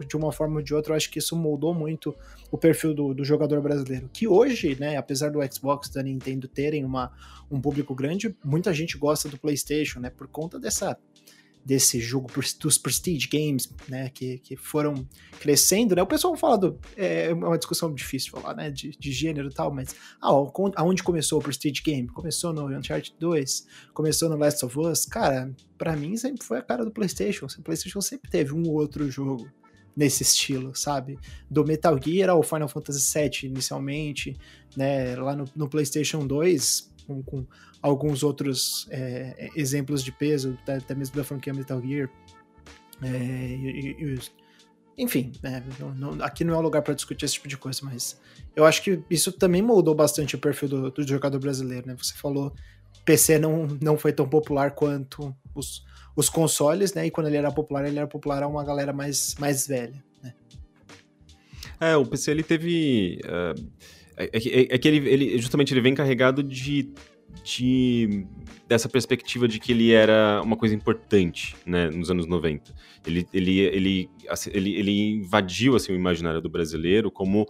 [0.07, 2.15] de, uma forma ou de outra, eu acho que isso moldou muito
[2.51, 4.09] o perfil do, do, jogador brasileiro.
[4.11, 7.11] Que hoje, né, apesar do Xbox da Nintendo terem uma,
[7.49, 10.97] um público grande, muita gente gosta do PlayStation, né, por conta dessa
[11.67, 15.05] desse jogo dos Prestige Games, né, que, que foram
[15.37, 19.11] crescendo, né, o pessoal fala do, é, é uma discussão difícil falar, né, de, de
[19.11, 20.29] gênero e tal, mas ah,
[20.77, 22.07] aonde começou o Prestige Game?
[22.07, 26.61] Começou no Uncharted 2, começou no Last of Us, cara, para mim sempre foi a
[26.61, 29.51] cara do PlayStation, o PlayStation sempre teve um ou outro jogo
[29.93, 31.19] nesse estilo, sabe?
[31.51, 34.37] Do Metal Gear ao Final Fantasy VII inicialmente,
[34.75, 35.15] né?
[35.15, 37.45] Lá no, no PlayStation 2, com, com
[37.81, 42.09] alguns outros é, exemplos de peso, até mesmo da franquia Metal Gear.
[43.01, 44.19] É, e, e,
[44.97, 47.81] enfim, é, não, não, aqui não é o lugar para discutir esse tipo de coisa,
[47.83, 48.19] mas
[48.55, 51.95] eu acho que isso também moldou bastante o perfil do, do jogador brasileiro, né?
[51.97, 52.53] Você falou
[53.05, 55.85] PC não, não foi tão popular quanto os,
[56.15, 57.05] os consoles, né?
[57.05, 60.33] E quando ele era popular, ele era popular a uma galera mais, mais velha, né?
[61.79, 63.21] É, o PC ele teve.
[63.23, 63.69] Uh,
[64.17, 66.91] é, é, é, que ele, ele justamente ele vem carregado de
[67.43, 68.25] de
[68.67, 72.73] dessa perspectiva de que ele era uma coisa importante, né, nos anos 90.
[73.05, 74.09] Ele, ele, ele,
[74.53, 77.47] ele, ele invadiu, assim, o imaginário do brasileiro como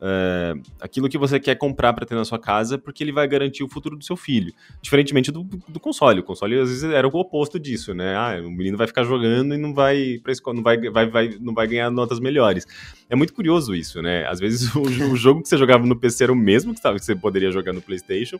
[0.00, 3.64] é, aquilo que você quer comprar para ter na sua casa, porque ele vai garantir
[3.64, 4.52] o futuro do seu filho.
[4.80, 6.20] Diferentemente do, do console.
[6.20, 8.14] O console às vezes era o oposto disso, né?
[8.16, 11.36] Ah, o menino vai ficar jogando e não vai para escola, não vai, vai, vai,
[11.40, 12.66] não vai ganhar notas melhores.
[13.10, 14.26] É muito curioso isso, né?
[14.26, 17.14] Às vezes o, o jogo que você jogava no PC era o mesmo que, você
[17.16, 18.38] poderia jogar no PlayStation,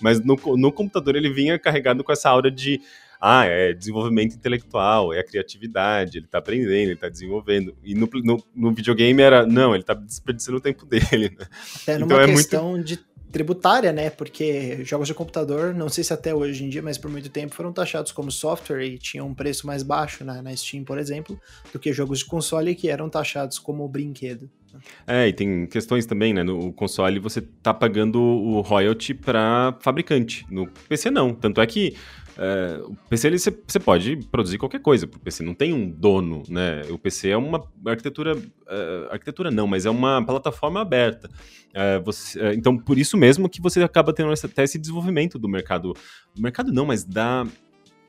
[0.00, 2.80] mas no, no computador ele vinha carregado com essa aura de
[3.20, 7.76] ah, é desenvolvimento intelectual, é a criatividade, ele tá aprendendo, ele tá desenvolvendo.
[7.84, 11.46] E no, no, no videogame era, não, ele tá desperdiçando o tempo dele, né?
[11.82, 12.86] Até numa então, é questão muito...
[12.86, 14.10] de tributária, né?
[14.10, 17.54] Porque jogos de computador, não sei se até hoje em dia, mas por muito tempo
[17.54, 21.38] foram taxados como software e tinham um preço mais baixo na, na Steam, por exemplo,
[21.72, 24.50] do que jogos de console que eram taxados como brinquedo.
[25.06, 26.42] É, e tem questões também, né?
[26.42, 30.46] No console você tá pagando o royalty para fabricante.
[30.50, 31.34] No PC não.
[31.34, 31.96] Tanto é que
[32.42, 36.42] é, o PC ele, você pode produzir qualquer coisa o PC, não tem um dono,
[36.48, 36.80] né?
[36.88, 38.34] O PC é uma arquitetura,
[38.66, 41.28] é, arquitetura não, mas é uma plataforma aberta.
[41.74, 45.92] É, você, então, por isso mesmo que você acaba tendo até esse desenvolvimento do mercado,
[46.34, 47.46] do mercado não, mas da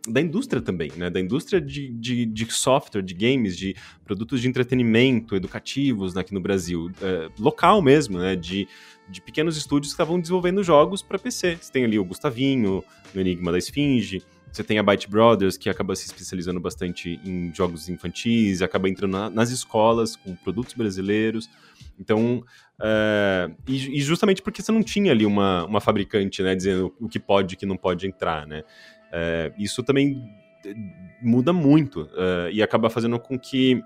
[0.07, 1.09] da indústria também, né?
[1.09, 6.39] Da indústria de, de, de, software, de games, de produtos de entretenimento educativos aqui no
[6.39, 8.35] Brasil, é, local mesmo, né?
[8.35, 8.67] De,
[9.07, 11.57] de pequenos estúdios que estavam desenvolvendo jogos para PC.
[11.61, 12.83] Você tem ali o Gustavinho,
[13.13, 17.53] o Enigma da Esfinge, você tem a Byte Brothers, que acaba se especializando bastante em
[17.55, 21.49] jogos infantis, acaba entrando na, nas escolas com produtos brasileiros.
[21.97, 22.43] Então,
[22.81, 27.07] é, e, e, justamente porque você não tinha ali uma, uma fabricante, né, dizendo o
[27.07, 28.63] que pode e o que não pode entrar, né.
[29.11, 30.23] É, isso também
[31.21, 33.83] muda muito uh, e acaba fazendo com que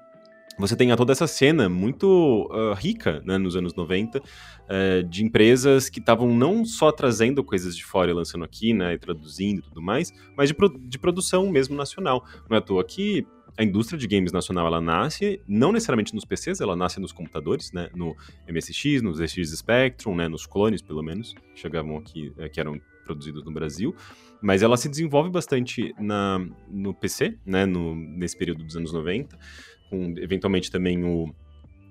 [0.57, 5.89] você tenha toda essa cena muito uh, rica né, nos anos 90 uh, de empresas
[5.89, 9.61] que estavam não só trazendo coisas de fora e lançando aqui, né, e traduzindo e
[9.61, 12.23] tudo mais, mas de, pro de produção mesmo nacional.
[12.49, 16.25] Não é à toa que a indústria de games nacional ela nasce não necessariamente nos
[16.25, 18.15] PCs, ela nasce nos computadores, né, no
[18.49, 23.45] MSX, nos ZX Spectrum, né, nos clones pelo menos, chegavam aqui, é, que eram produzidos
[23.45, 23.95] no Brasil,
[24.41, 29.37] mas ela se desenvolve bastante na, no PC, né, no, nesse período dos anos 90
[29.89, 31.33] com eventualmente também o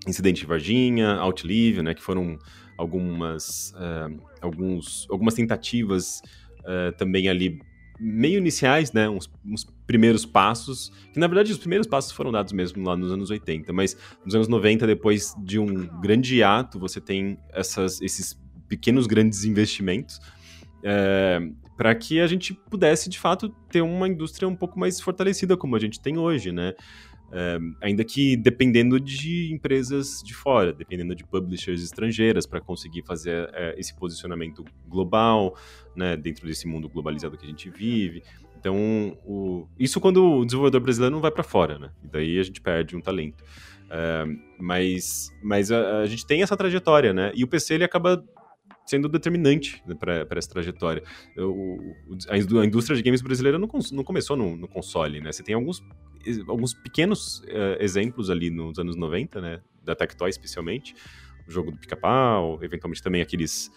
[0.07, 2.39] Incidente de Varginha, Outlive, né, que foram
[2.77, 6.21] algumas, uh, alguns, algumas tentativas
[6.61, 7.59] uh, também ali
[7.99, 12.53] meio iniciais, né, uns, uns, primeiros passos, que na verdade os primeiros passos foram dados
[12.53, 17.01] mesmo lá nos anos 80, mas nos anos 90, depois de um grande ato, você
[17.01, 20.19] tem essas, esses pequenos grandes investimentos
[20.85, 21.41] é,
[21.77, 25.75] para que a gente pudesse de fato ter uma indústria um pouco mais fortalecida como
[25.75, 26.75] a gente tem hoje, né?
[27.33, 33.51] É, ainda que dependendo de empresas de fora, dependendo de publishers estrangeiras para conseguir fazer
[33.55, 35.57] é, esse posicionamento global,
[35.97, 38.23] né, dentro desse mundo globalizado que a gente vive.
[38.57, 41.91] Então, o, isso quando o desenvolvedor brasileiro não vai para fora, né?
[42.05, 43.43] E daí a gente perde um talento.
[43.91, 44.25] É,
[44.61, 47.33] mas mas a, a, gente tem essa trajetória, né?
[47.35, 48.25] E o PC ele acaba
[48.85, 51.03] sendo determinante né, para essa trajetória.
[51.39, 51.95] O,
[52.29, 55.33] a, indústria de games brasileira não, não começou no, no, console, né?
[55.33, 55.83] Você tem alguns,
[56.47, 59.61] alguns pequenos uh, exemplos ali nos anos 90, né?
[59.83, 60.95] Da Tectoy especialmente.
[61.49, 63.71] O jogo do Pica-Pau, eventualmente também aqueles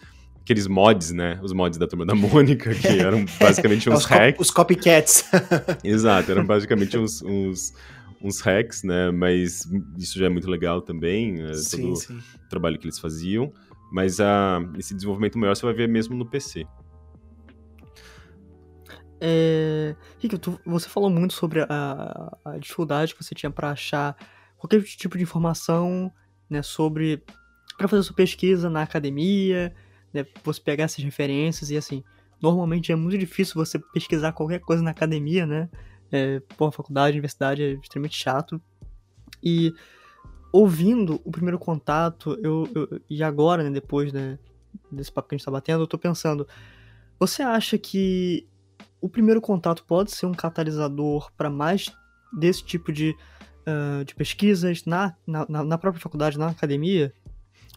[0.48, 1.38] aqueles mods, né?
[1.42, 4.40] Os mods da Turma da Mônica, que eram basicamente uns os hacks.
[4.40, 5.24] os copycats.
[5.84, 7.74] Exato, eram basicamente uns, uns,
[8.22, 9.10] uns, hacks, né?
[9.10, 12.14] Mas isso já é muito legal também, é, sim, todo sim.
[12.16, 13.52] o trabalho que eles faziam.
[13.90, 16.66] Mas a, esse desenvolvimento maior você vai ver mesmo no PC.
[19.20, 19.96] É...
[20.18, 24.16] Rick, tu, você falou muito sobre a, a dificuldade que você tinha para achar
[24.56, 26.12] qualquer tipo de informação
[26.48, 27.22] né, sobre.
[27.76, 29.74] para fazer sua pesquisa na academia,
[30.12, 32.04] né, você pegar essas referências e assim.
[32.40, 35.68] Normalmente é muito difícil você pesquisar qualquer coisa na academia, né?
[36.12, 38.62] É, pô, faculdade, universidade é extremamente chato.
[39.42, 39.74] E
[40.52, 44.38] ouvindo o primeiro contato, eu, eu e agora, né, depois né,
[44.90, 46.46] desse papo que a gente tá batendo, eu tô pensando,
[47.18, 48.46] você acha que
[49.00, 51.92] o primeiro contato pode ser um catalisador para mais
[52.32, 53.14] desse tipo de,
[53.66, 57.12] uh, de pesquisas na, na, na, própria faculdade, na academia?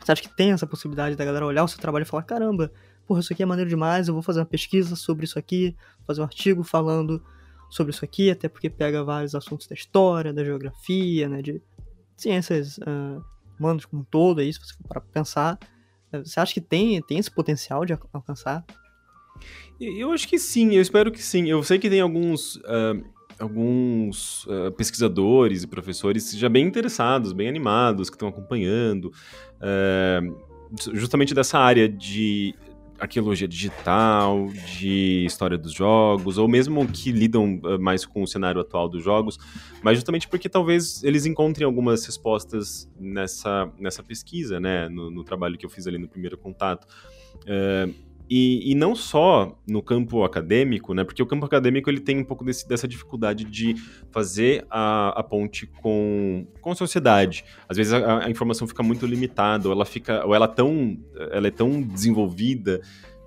[0.02, 2.72] Você acha que tem essa possibilidade da galera olhar o seu trabalho e falar, caramba,
[3.06, 5.76] porra, isso aqui é maneiro demais, eu vou fazer uma pesquisa sobre isso aqui,
[6.08, 7.24] fazer um artigo falando
[7.70, 11.62] sobre isso aqui, até porque pega vários assuntos da história, da geografia, né, de
[12.22, 13.24] ciências uh,
[13.60, 15.60] humanas como um todo, aí, se você for para pensar.
[16.12, 18.66] Você acha que tem, tem esse potencial de alcançar?
[19.80, 21.50] Eu acho que sim, eu espero que sim.
[21.50, 23.04] Eu sei que tem alguns, uh,
[23.40, 30.38] alguns uh, pesquisadores e professores já bem interessados, bem animados, que estão acompanhando, uh,
[30.94, 32.54] justamente dessa área de
[33.02, 34.48] arqueologia digital,
[34.78, 39.40] de história dos jogos, ou mesmo que lidam mais com o cenário atual dos jogos,
[39.84, 45.58] mas justamente porque talvez eles encontrem algumas respostas nessa, nessa pesquisa, né, no, no trabalho
[45.58, 46.86] que eu fiz ali no primeiro contato.
[47.44, 51.04] Uh, e, e, não só no campo acadêmico, né?
[51.04, 53.76] Porque o campo acadêmico ele tem um pouco desse, dessa dificuldade de
[54.10, 57.44] fazer a, a, ponte com, com a sociedade.
[57.68, 60.98] Às vezes a, a, informação fica muito limitada, ou ela fica, ou ela, tão,
[61.30, 62.80] ela é tão desenvolvida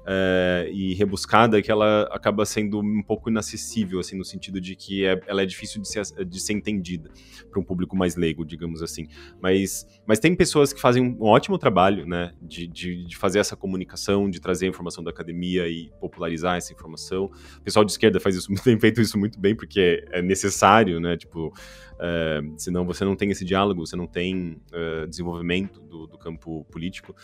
[0.07, 5.05] é, e rebuscada que ela acaba sendo um pouco inacessível, assim, no sentido de que
[5.05, 7.11] é, ela é difícil de ser, de ser entendida
[7.51, 9.07] para um público mais leigo, digamos assim.
[9.41, 13.57] Mas, mas tem pessoas que fazem um ótimo trabalho, né, de, de, de fazer essa
[13.57, 17.31] comunicação, de trazer a informação da academia e popularizar essa informação.
[17.59, 21.17] O pessoal de esquerda faz isso, tem feito isso muito bem, porque é necessário, né,
[21.17, 21.53] tipo,
[21.99, 26.65] é, senão você não tem esse diálogo, você não tem é, desenvolvimento do, do campo
[26.71, 27.15] político,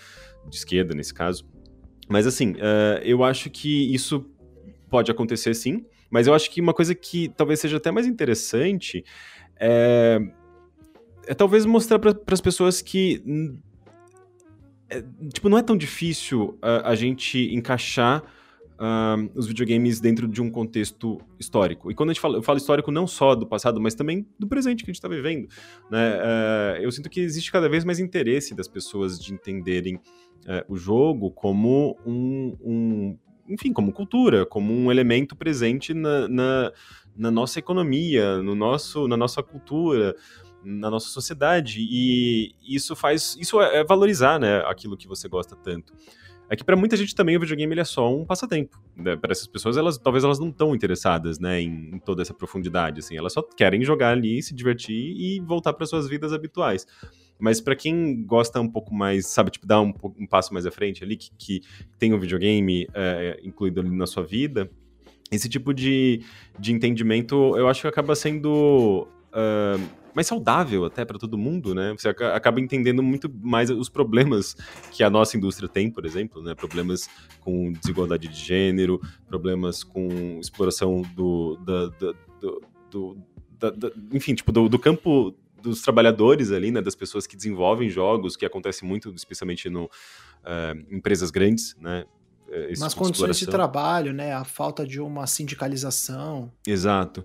[0.48, 1.46] de esquerda nesse caso.
[2.10, 4.28] Mas assim, uh, eu acho que isso
[4.90, 9.04] pode acontecer sim, mas eu acho que uma coisa que talvez seja até mais interessante
[9.56, 10.18] é,
[11.26, 13.22] é talvez mostrar para as pessoas que
[14.90, 18.24] é, tipo, não é tão difícil uh, a gente encaixar
[18.80, 21.92] uh, os videogames dentro de um contexto histórico.
[21.92, 24.48] E quando a gente fala, eu falo histórico não só do passado, mas também do
[24.48, 25.46] presente que a gente está vivendo.
[25.88, 26.16] Né?
[26.16, 30.00] Uh, eu sinto que existe cada vez mais interesse das pessoas de entenderem
[30.46, 33.18] é, o jogo como um, um,
[33.48, 36.72] enfim, como cultura, como um elemento presente na, na,
[37.16, 40.14] na, nossa economia, no nosso, na nossa cultura,
[40.64, 41.80] na nossa sociedade.
[41.80, 45.92] E isso faz, isso é, é valorizar, né, aquilo que você gosta tanto.
[46.48, 48.82] É que para muita gente também o videogame ele é só um passatempo.
[48.96, 49.16] Né?
[49.16, 52.98] Para essas pessoas, elas talvez elas não estão interessadas, né, em, em, toda essa profundidade,
[52.98, 53.16] assim.
[53.16, 56.84] Elas só querem jogar ali, se divertir e voltar para suas vidas habituais.
[57.40, 60.70] Mas para quem gosta um pouco mais, sabe, tipo, dar um, um passo mais à
[60.70, 61.60] frente ali, que, que
[61.98, 64.70] tem um videogame é, incluído ali na sua vida,
[65.30, 66.22] esse tipo de,
[66.58, 71.94] de entendimento eu acho que acaba sendo uh, mais saudável até para todo mundo, né?
[71.96, 74.56] Você acaba entendendo muito mais os problemas
[74.90, 76.54] que a nossa indústria tem, por exemplo, né?
[76.54, 77.08] Problemas
[77.40, 83.16] com desigualdade de gênero, problemas com exploração do, da, da, do, do
[83.58, 87.88] da, da, enfim, tipo, do, do campo dos trabalhadores ali, né, das pessoas que desenvolvem
[87.88, 92.04] jogos, que acontece muito, especialmente no uh, empresas grandes, né,
[92.50, 96.52] eh, Nas tipo condições de, de trabalho, né, a falta de uma sindicalização.
[96.66, 97.24] Exato.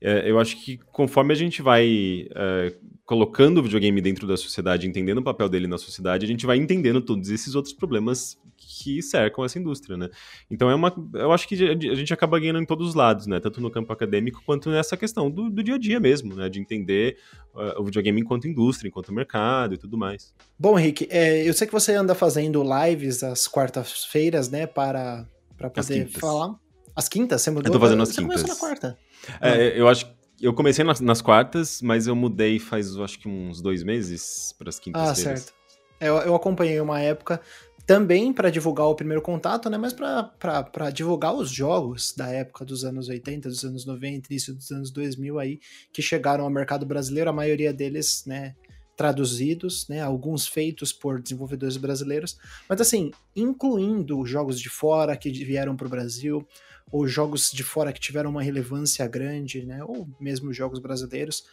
[0.00, 2.74] É, eu acho que conforme a gente vai é,
[3.04, 6.56] colocando o videogame dentro da sociedade, entendendo o papel dele na sociedade, a gente vai
[6.56, 10.08] entendendo todos esses outros problemas que cercam essa indústria, né?
[10.50, 13.38] Então é uma, eu acho que a gente acaba ganhando em todos os lados, né?
[13.38, 16.48] Tanto no campo acadêmico quanto nessa questão do, do dia a dia mesmo, né?
[16.48, 17.16] De entender
[17.54, 20.34] uh, o videogame enquanto indústria, enquanto mercado e tudo mais.
[20.58, 24.66] Bom, Henrique, é, eu sei que você anda fazendo lives às quartas-feiras, né?
[24.66, 25.26] Para
[25.56, 26.54] para poder falar.
[26.94, 27.42] As quintas?
[27.42, 27.68] Você mudou?
[27.68, 28.42] Eu tô fazendo as você quintas.
[28.42, 28.98] Começou na quarta.
[29.40, 33.62] É, eu acho eu comecei nas, nas, quartas, mas eu mudei faz, acho que uns
[33.62, 35.02] dois meses para as quintas.
[35.02, 35.54] Ah, certo.
[35.98, 37.40] Eu, eu acompanhei uma época
[37.86, 39.78] também para divulgar o primeiro contato, né?
[39.78, 44.70] Mas para divulgar os jogos da época dos anos 80, dos anos 90, início dos
[44.70, 45.60] anos 2000 aí,
[45.92, 48.54] que chegaram ao mercado brasileiro, a maioria deles, né?
[48.96, 55.76] traduzidos, né, alguns feitos por desenvolvedores brasileiros, mas assim, incluindo jogos de fora que vieram
[55.76, 56.48] para o Brasil,
[56.90, 61.44] ou jogos de fora que tiveram uma relevância grande, né, ou mesmo jogos brasileiros.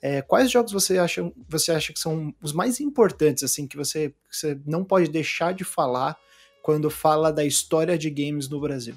[0.00, 4.10] É, quais jogos você acha, você acha que são os mais importantes, assim, que você,
[4.28, 6.16] que você não pode deixar de falar
[6.62, 8.96] quando fala da história de games no Brasil?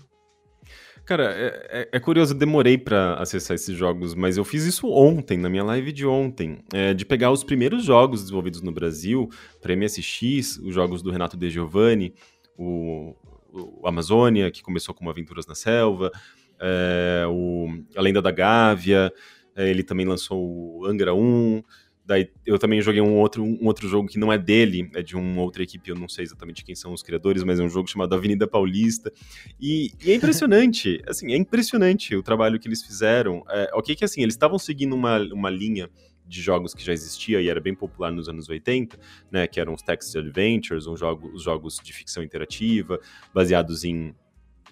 [1.06, 4.88] Cara, é, é, é curioso, eu demorei para acessar esses jogos, mas eu fiz isso
[4.88, 9.30] ontem, na minha live de ontem, é, de pegar os primeiros jogos desenvolvidos no Brasil,
[9.62, 12.16] para MSX, os jogos do Renato De Giovanni,
[12.58, 13.16] o,
[13.56, 16.12] o Amazônia, que começou como Aventuras na Selva,
[16.60, 19.12] é, o A Lenda da Gávea,
[19.56, 21.64] é, ele também lançou o Angra 1.
[22.08, 25.16] Daí eu também joguei um outro, um outro jogo que não é dele, é de
[25.16, 27.90] uma outra equipe, eu não sei exatamente quem são os criadores, mas é um jogo
[27.90, 29.12] chamado Avenida Paulista.
[29.60, 33.44] E, e é impressionante, assim, é impressionante o trabalho que eles fizeram.
[33.50, 35.90] É, ok que assim, eles estavam seguindo uma, uma linha
[36.28, 38.98] de jogos que já existia e era bem popular nos anos 80,
[39.32, 43.00] né, que eram os text adventures, um jogo, os jogos de ficção interativa,
[43.34, 44.16] baseados em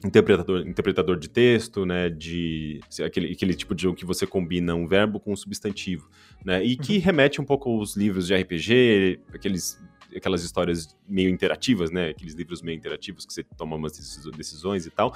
[0.03, 4.87] interpretador, interpretador de texto, né, de aquele, aquele tipo de jogo que você combina um
[4.87, 6.09] verbo com um substantivo,
[6.43, 7.01] né, e que uhum.
[7.01, 9.81] remete um pouco aos livros de RPG, aqueles
[10.15, 13.93] aquelas histórias meio interativas, né, aqueles livros meio interativos que você toma umas
[14.37, 15.15] decisões e tal,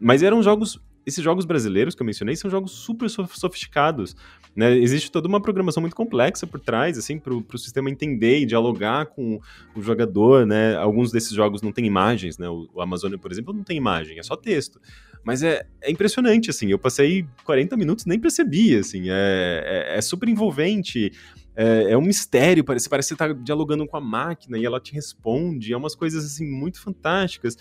[0.00, 4.14] mas eram jogos esses jogos brasileiros que eu mencionei são jogos super sofisticados.
[4.54, 4.76] Né?
[4.76, 9.06] Existe toda uma programação muito complexa por trás, assim, para o sistema entender e dialogar
[9.06, 9.40] com
[9.74, 10.76] o jogador, né?
[10.76, 12.48] Alguns desses jogos não têm imagens, né?
[12.48, 14.80] O, o Amazônia, por exemplo, não tem imagem, é só texto.
[15.24, 20.00] Mas é, é impressionante, assim, eu passei 40 minutos nem percebi, assim, é, é, é
[20.00, 21.12] super envolvente,
[21.56, 24.78] é, é, um mistério, parece, parece que você tá dialogando com a máquina e ela
[24.78, 27.56] te responde, é umas coisas, assim, muito fantásticas.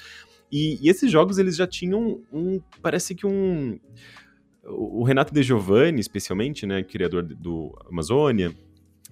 [0.52, 2.60] E, e, esses jogos eles já tinham um.
[2.82, 3.80] Parece que um.
[4.64, 8.54] O Renato De Giovanni, especialmente, né, criador do Amazônia,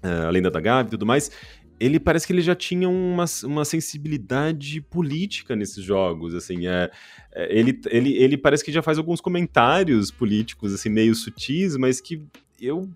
[0.04, 1.32] uh, a Lenda da Gávea e tudo mais,
[1.80, 6.90] ele parece que ele já tinha uma, uma sensibilidade política nesses jogos, assim, é,
[7.34, 12.00] é, ele, ele, ele parece que já faz alguns comentários políticos, assim, meio sutis, mas
[12.00, 12.22] que
[12.62, 12.90] eu,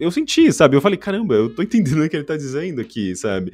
[0.00, 3.14] eu senti, sabe, eu falei, caramba, eu tô entendendo o que ele tá dizendo aqui,
[3.14, 3.52] sabe,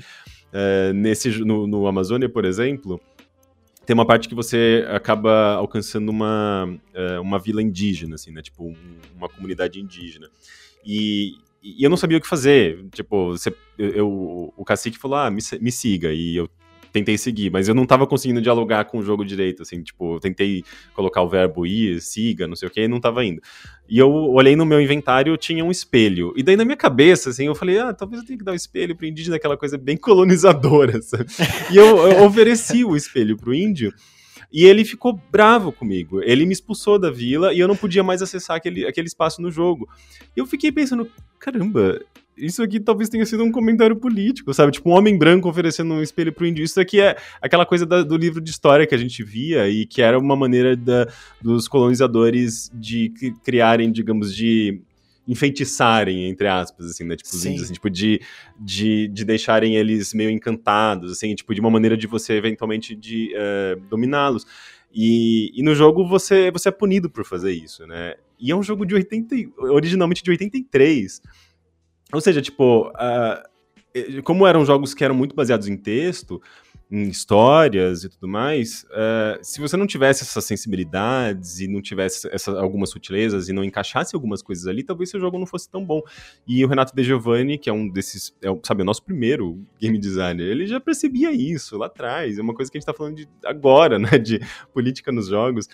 [0.52, 3.00] é, nesse, no, no Amazônia, por exemplo,
[3.90, 8.40] tem uma parte que você acaba alcançando uma, é, uma vila indígena, assim, né?
[8.40, 8.76] Tipo, um,
[9.16, 10.30] uma comunidade indígena.
[10.86, 12.86] E, e, eu não sabia o que fazer.
[12.92, 16.12] Tipo, você, eu, o cacique falou, ah, me, me siga.
[16.12, 16.48] E eu
[16.92, 20.20] tentei seguir, mas eu não tava conseguindo dialogar com o jogo direito, assim, tipo, eu
[20.20, 20.64] tentei
[20.94, 23.40] colocar o verbo ir, siga, não sei o que, e não tava indo.
[23.88, 26.32] E eu olhei no meu inventário, tinha um espelho.
[26.36, 28.54] E daí na minha cabeça, assim, eu falei, ah, talvez eu tenha que dar o
[28.54, 31.26] um espelho pro indígena, aquela coisa bem colonizadora, sabe?
[31.70, 33.92] E eu, eu ofereci o espelho pro índio,
[34.52, 36.20] e ele ficou bravo comigo.
[36.22, 39.50] Ele me expulsou da vila e eu não podia mais acessar aquele, aquele espaço no
[39.50, 39.88] jogo.
[40.36, 42.00] E eu fiquei pensando, caramba,
[42.36, 44.72] isso aqui talvez tenha sido um comentário político, sabe?
[44.72, 46.64] Tipo, um homem branco oferecendo um espelho pro índio.
[46.64, 49.86] Isso aqui é aquela coisa da, do livro de história que a gente via e
[49.86, 51.06] que era uma maneira da,
[51.40, 53.12] dos colonizadores de
[53.44, 54.80] criarem, digamos, de
[55.28, 57.14] enfeitiçarem, entre aspas, assim, né?
[57.14, 58.20] Tipo, os índios, assim, tipo, de,
[58.58, 63.32] de, de deixarem eles meio encantados, assim, tipo, de uma maneira de você, eventualmente, de
[63.34, 64.46] uh, dominá-los.
[64.92, 68.14] E, e no jogo você, você é punido por fazer isso, né?
[68.40, 71.22] E é um jogo de 80, originalmente de 83,
[72.12, 76.40] ou seja, tipo, uh, como eram jogos que eram muito baseados em texto,
[76.90, 82.28] em histórias e tudo mais, uh, se você não tivesse essas sensibilidades e não tivesse
[82.32, 85.84] essa, algumas sutilezas e não encaixasse algumas coisas ali, talvez seu jogo não fosse tão
[85.84, 86.02] bom.
[86.46, 89.96] E o Renato De Giovanni, que é um desses, é, sabe, o nosso primeiro game
[89.98, 93.16] designer, ele já percebia isso lá atrás, é uma coisa que a gente tá falando
[93.16, 94.40] de agora, né, de
[94.74, 95.66] política nos jogos.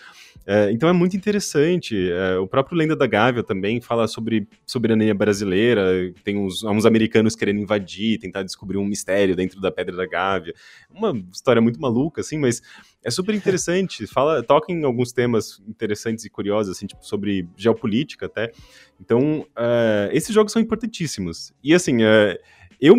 [0.45, 1.95] Uh, então é muito interessante.
[1.95, 7.35] Uh, o próprio Lenda da Gávea também fala sobre soberania brasileira, tem uns, uns americanos
[7.35, 10.53] querendo invadir, tentar descobrir um mistério dentro da Pedra da Gávea.
[10.89, 12.61] Uma uma história muito maluca, assim, mas
[13.03, 14.05] é super interessante.
[14.07, 18.51] Fala, toca em alguns temas interessantes e curiosos, assim, tipo, sobre geopolítica até.
[18.99, 21.53] Então, uh, esses jogos são importantíssimos.
[21.63, 22.37] E, assim, uh,
[22.79, 22.95] eu,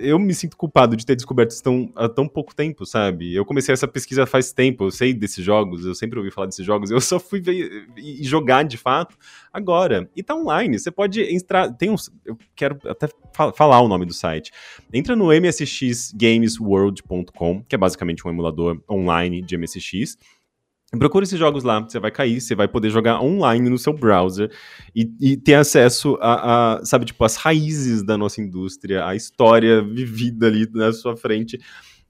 [0.00, 3.32] eu me sinto culpado de ter descoberto isso tão, há tão pouco tempo, sabe?
[3.34, 6.66] Eu comecei essa pesquisa faz tempo, eu sei desses jogos, eu sempre ouvi falar desses
[6.66, 9.16] jogos, eu só fui ver e jogar de fato
[9.52, 10.10] agora.
[10.16, 13.06] E tá online, você pode entrar, tem uns, eu quero até
[13.54, 14.50] falar o nome do site.
[14.92, 20.18] Entra no msxgamesworld.com, que é basicamente um emulador online de MSX,
[20.98, 24.50] Procure esses jogos lá, você vai cair, você vai poder jogar online no seu browser
[24.94, 29.80] e, e ter acesso a, a, sabe, tipo, as raízes da nossa indústria, a história
[29.82, 31.58] vivida ali na sua frente.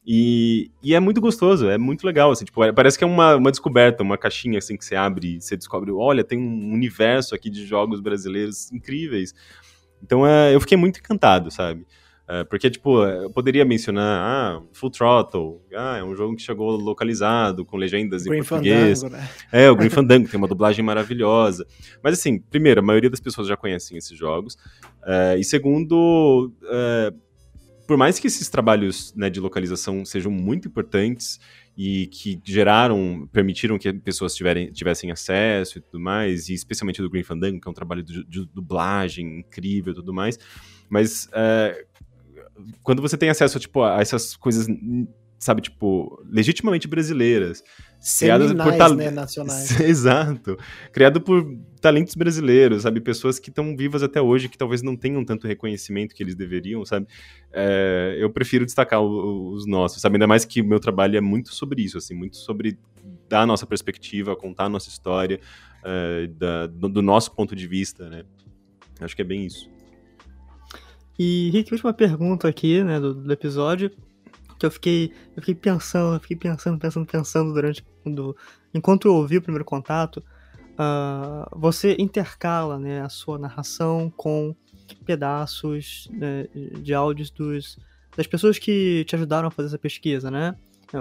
[0.04, 3.52] E, e é muito gostoso, é muito legal, assim, tipo, parece que é uma, uma
[3.52, 7.48] descoberta, uma caixinha, assim, que você abre e você descobre, olha, tem um universo aqui
[7.48, 9.32] de jogos brasileiros incríveis.
[10.02, 11.86] Então, é, eu fiquei muito encantado, sabe?
[12.32, 16.70] É, porque, tipo, eu poderia mencionar, ah, Full Throttle, ah, é um jogo que chegou
[16.76, 19.02] localizado, com legendas Green em português.
[19.02, 19.30] Fandango, né?
[19.52, 21.66] É, o Green Fandango, tem uma dublagem maravilhosa.
[22.02, 24.56] Mas, assim, primeiro, a maioria das pessoas já conhecem esses jogos.
[25.04, 27.12] É, e segundo, é,
[27.86, 31.38] por mais que esses trabalhos né, de localização sejam muito importantes
[31.76, 37.10] e que geraram, permitiram que pessoas tiverem, tivessem acesso e tudo mais, e especialmente do
[37.10, 40.38] Green Fandango, que é um trabalho de, de dublagem incrível e tudo mais,
[40.88, 41.84] mas é,
[42.82, 44.66] quando você tem acesso tipo, a essas coisas,
[45.42, 47.64] sabe, tipo, legitimamente brasileiras.
[48.18, 48.94] Criadas por tal...
[48.94, 49.78] né, nacionais.
[49.80, 50.56] Exato.
[50.92, 51.44] Criado por
[51.80, 53.00] talentos brasileiros, sabe?
[53.00, 56.84] Pessoas que estão vivas até hoje, que talvez não tenham tanto reconhecimento que eles deveriam,
[56.84, 57.08] sabe?
[57.52, 60.14] É, eu prefiro destacar o, os nossos, sabe?
[60.14, 62.78] Ainda mais que o meu trabalho é muito sobre isso, assim, muito sobre
[63.28, 65.40] dar a nossa perspectiva, contar a nossa história,
[65.84, 68.24] é, da, do, do nosso ponto de vista, né?
[69.00, 69.68] Acho que é bem isso.
[71.18, 73.90] E, Rick, última pergunta aqui, né, do, do episódio,
[74.58, 78.36] que eu fiquei, eu fiquei pensando, eu fiquei pensando, pensando, pensando durante, do,
[78.72, 80.18] enquanto eu ouvi o primeiro contato,
[80.72, 84.54] uh, você intercala, né, a sua narração com
[85.04, 86.46] pedaços né,
[86.80, 87.78] de áudios dos,
[88.16, 90.54] das pessoas que te ajudaram a fazer essa pesquisa, né,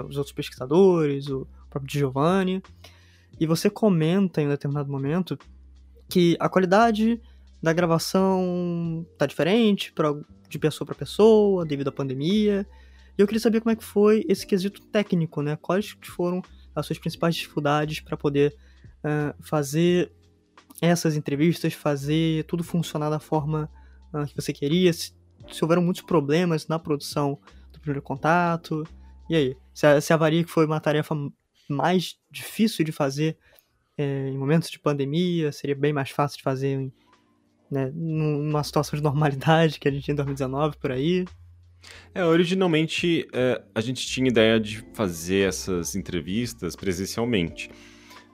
[0.08, 2.62] os outros pesquisadores, o próprio Giovanni,
[3.38, 5.38] e você comenta em um determinado momento
[6.08, 7.20] que a qualidade
[7.62, 10.12] da gravação tá diferente pra,
[10.48, 12.66] de pessoa para pessoa, devido à pandemia.
[13.16, 15.56] E eu queria saber como é que foi esse quesito técnico, né?
[15.56, 16.42] Quais foram
[16.74, 18.56] as suas principais dificuldades para poder
[19.04, 20.10] uh, fazer
[20.80, 23.70] essas entrevistas, fazer tudo funcionar da forma
[24.12, 25.14] uh, que você queria, se,
[25.50, 27.38] se, houveram muitos problemas na produção
[27.72, 28.84] do primeiro contato.
[29.30, 29.56] E aí?
[29.72, 31.14] Se, avaria que foi uma tarefa
[31.68, 33.38] mais difícil de fazer
[33.96, 36.92] é, em momentos de pandemia, seria bem mais fácil de fazer em
[37.72, 41.24] né, numa situação de normalidade que a gente tinha em 2019 por aí.
[42.14, 47.70] É, originalmente é, a gente tinha ideia de fazer essas entrevistas presencialmente.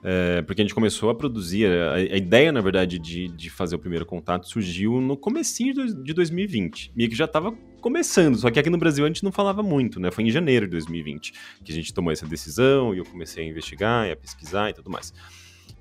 [0.03, 3.75] É, porque a gente começou a produzir, a, a ideia, na verdade, de, de, fazer
[3.75, 6.91] o primeiro contato surgiu no comecinho de, de 2020.
[6.95, 9.99] Meio que já estava começando, só que aqui no Brasil a gente não falava muito,
[9.99, 10.09] né?
[10.11, 11.33] Foi em janeiro de 2020
[11.63, 14.73] que a gente tomou essa decisão e eu comecei a investigar e a pesquisar e
[14.73, 15.13] tudo mais.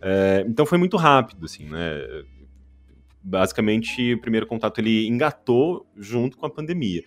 [0.01, 2.25] É, então foi muito rápido, assim, né?
[3.23, 7.03] Basicamente o primeiro contato ele engatou junto com a pandemia.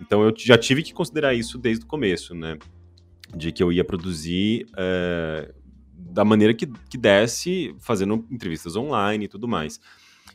[0.00, 2.58] Então eu já tive que considerar isso desde o começo, né?
[3.34, 5.52] De que eu ia produzir é,
[5.92, 9.80] da maneira que, que desse, fazendo entrevistas online e tudo mais.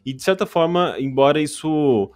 [0.05, 2.11] E de certa forma, embora isso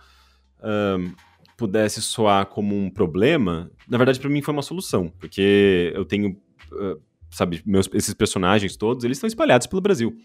[1.55, 6.35] pudesse soar como um problema, na verdade para mim foi uma solução, porque eu tenho,
[7.29, 10.17] sabe, meus, esses personagens todos, eles estão espalhados pelo Brasil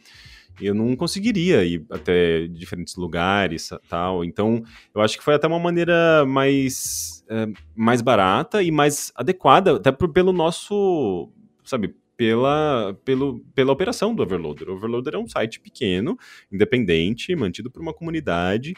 [0.61, 4.25] eu não conseguiria ir até diferentes lugares tal.
[4.25, 4.63] Então,
[4.95, 9.91] eu acho que foi até uma maneira mais, é, mais barata e mais adequada, até
[9.93, 11.31] por, pelo nosso,
[11.65, 14.69] sabe, pela, pelo, pela operação do Overloader.
[14.69, 16.19] O Overloader é um site pequeno,
[16.53, 18.75] independente, mantido por uma comunidade.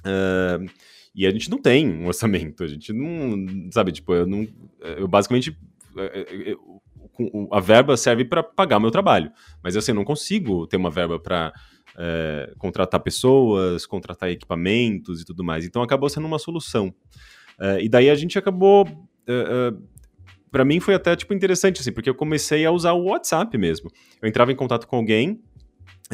[0.00, 0.70] Uh,
[1.12, 4.46] e a gente não tem um orçamento, a gente não, sabe, tipo, eu não,
[4.96, 5.58] eu basicamente,
[7.50, 9.30] a verba serve para pagar meu trabalho.
[9.62, 11.52] Mas assim, eu não consigo ter uma verba para
[11.96, 15.64] é, contratar pessoas, contratar equipamentos e tudo mais.
[15.64, 16.94] Então acabou sendo uma solução.
[17.58, 18.86] É, e daí a gente acabou.
[19.26, 20.00] É, é
[20.50, 23.90] para mim foi até tipo interessante assim, porque eu comecei a usar o WhatsApp mesmo.
[24.20, 25.40] Eu entrava em contato com alguém,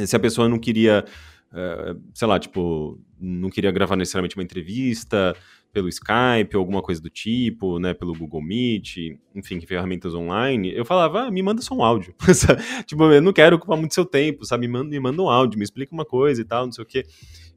[0.04, 1.04] se a pessoa não queria,
[1.52, 5.34] é, sei lá, tipo, não queria gravar necessariamente uma entrevista,
[5.76, 8.96] pelo Skype ou alguma coisa do tipo, né, pelo Google Meet,
[9.34, 12.14] enfim, ferramentas online, eu falava, ah, me manda só um áudio.
[12.86, 14.66] tipo, eu não quero ocupar muito seu tempo, sabe?
[14.66, 16.86] Me manda, me manda um áudio, me explica uma coisa e tal, não sei o
[16.86, 17.04] quê.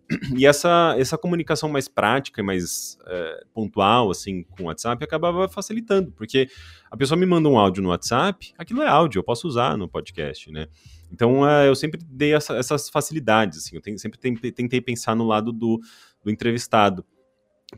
[0.37, 5.47] E essa, essa comunicação mais prática e mais é, pontual, assim, com o WhatsApp, acabava
[5.47, 6.49] facilitando, porque
[6.89, 9.87] a pessoa me manda um áudio no WhatsApp, aquilo é áudio, eu posso usar no
[9.87, 10.67] podcast, né?
[11.11, 15.15] Então, é, eu sempre dei essa, essas facilidades, assim, eu tenho, sempre tentei, tentei pensar
[15.15, 15.79] no lado do,
[16.23, 17.05] do entrevistado.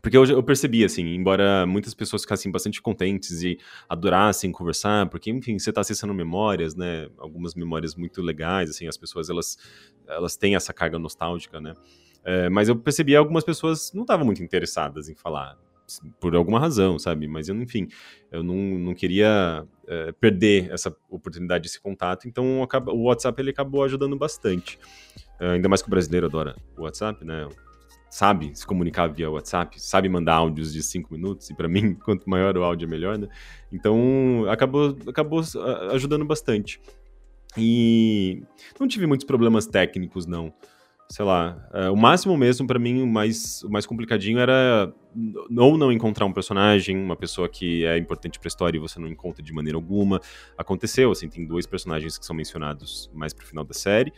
[0.00, 5.30] Porque eu, eu percebi, assim, embora muitas pessoas ficassem bastante contentes e adorassem conversar, porque,
[5.30, 7.08] enfim, você está acessando memórias, né?
[7.18, 9.58] Algumas memórias muito legais, assim, as pessoas, elas,
[10.08, 11.74] elas têm essa carga nostálgica, né?
[12.24, 15.58] É, mas eu percebi algumas pessoas não estavam muito interessadas em falar,
[16.20, 17.28] por alguma razão, sabe?
[17.28, 17.88] Mas, eu, enfim,
[18.30, 23.84] eu não, não queria é, perder essa oportunidade, esse contato, então o WhatsApp, ele acabou
[23.84, 24.78] ajudando bastante.
[25.38, 27.46] É, ainda mais que o brasileiro adora o WhatsApp, né?
[28.12, 32.28] Sabe se comunicar via WhatsApp, sabe mandar áudios de cinco minutos, e para mim, quanto
[32.28, 33.26] maior o áudio, melhor, né?
[33.72, 35.40] Então, acabou, acabou
[35.92, 36.78] ajudando bastante.
[37.56, 38.42] E
[38.78, 40.52] não tive muitos problemas técnicos, não.
[41.08, 44.92] Sei lá, uh, o máximo mesmo para mim, o mais, o mais complicadinho era
[45.56, 49.08] ou não encontrar um personagem, uma pessoa que é importante pra história e você não
[49.08, 50.20] encontra de maneira alguma.
[50.56, 54.12] Aconteceu, assim, tem dois personagens que são mencionados mais pro final da série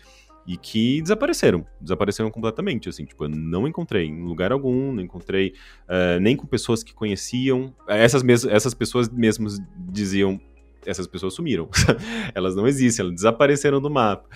[0.46, 5.54] e que desapareceram, desapareceram completamente, assim, tipo, eu não encontrei em lugar algum, não encontrei
[5.88, 10.40] uh, nem com pessoas que conheciam, essas, mes essas pessoas mesmas diziam,
[10.84, 11.68] essas pessoas sumiram,
[12.34, 14.28] elas não existem, elas desapareceram do mapa,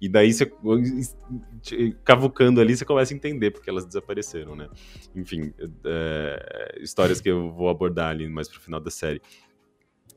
[0.00, 0.52] e daí você,
[2.04, 4.68] cavucando ali, você começa a entender porque elas desapareceram, né,
[5.16, 9.20] enfim, uh, histórias que eu vou abordar ali mais pro final da série.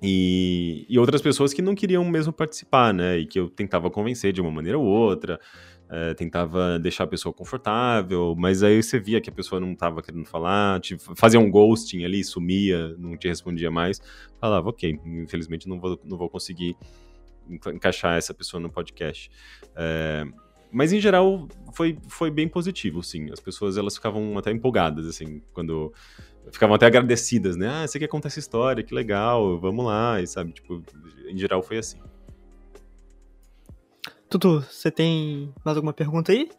[0.01, 3.17] E, e, outras pessoas que não queriam mesmo participar, né?
[3.17, 5.39] E que eu tentava convencer de uma maneira ou outra,
[5.89, 10.01] é, tentava deixar a pessoa confortável, mas aí você via que a pessoa não estava
[10.01, 14.01] querendo falar, tipo, fazia um ghosting ali, sumia, não te respondia mais.
[14.39, 16.77] Falava, ok, infelizmente não vou, não vou conseguir
[17.49, 19.29] encaixar essa pessoa no podcast.
[19.75, 20.25] É,
[20.71, 23.31] mas em geral foi, foi bem positivo, sim.
[23.31, 25.91] As pessoas elas ficavam até empolgadas, assim, quando
[26.51, 27.67] ficavam até agradecidas, né?
[27.67, 30.83] Ah, você quer contar essa história, que legal, vamos lá, e sabe, tipo,
[31.27, 31.99] em geral foi assim.
[34.29, 36.49] Tutu, você tem mais alguma pergunta aí?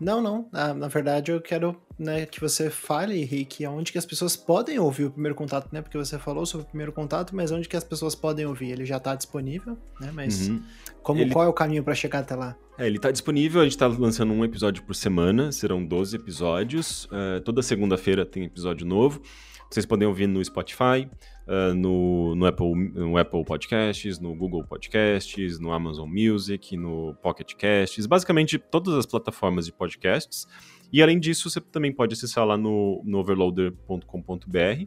[0.00, 0.48] Não, não.
[0.52, 4.78] Ah, na verdade, eu quero né, que você fale, Rick, onde que as pessoas podem
[4.78, 5.82] ouvir o primeiro contato, né?
[5.82, 8.70] Porque você falou sobre o primeiro contato, mas onde que as pessoas podem ouvir?
[8.70, 10.10] Ele já está disponível, né?
[10.12, 10.62] Mas uhum.
[11.02, 11.32] como, ele...
[11.32, 12.56] qual é o caminho para chegar até lá?
[12.78, 17.06] É, ele está disponível, a gente está lançando um episódio por semana, serão 12 episódios.
[17.06, 19.20] Uh, toda segunda-feira tem episódio novo.
[19.68, 21.10] Vocês podem ouvir no Spotify,
[21.46, 27.54] uh, no, no, Apple, no Apple Podcasts, no Google Podcasts, no Amazon Music, no Pocket
[27.54, 30.46] Casts, basicamente todas as plataformas de podcasts.
[30.92, 34.84] E além disso, você também pode acessar lá no, no overloader.com.br.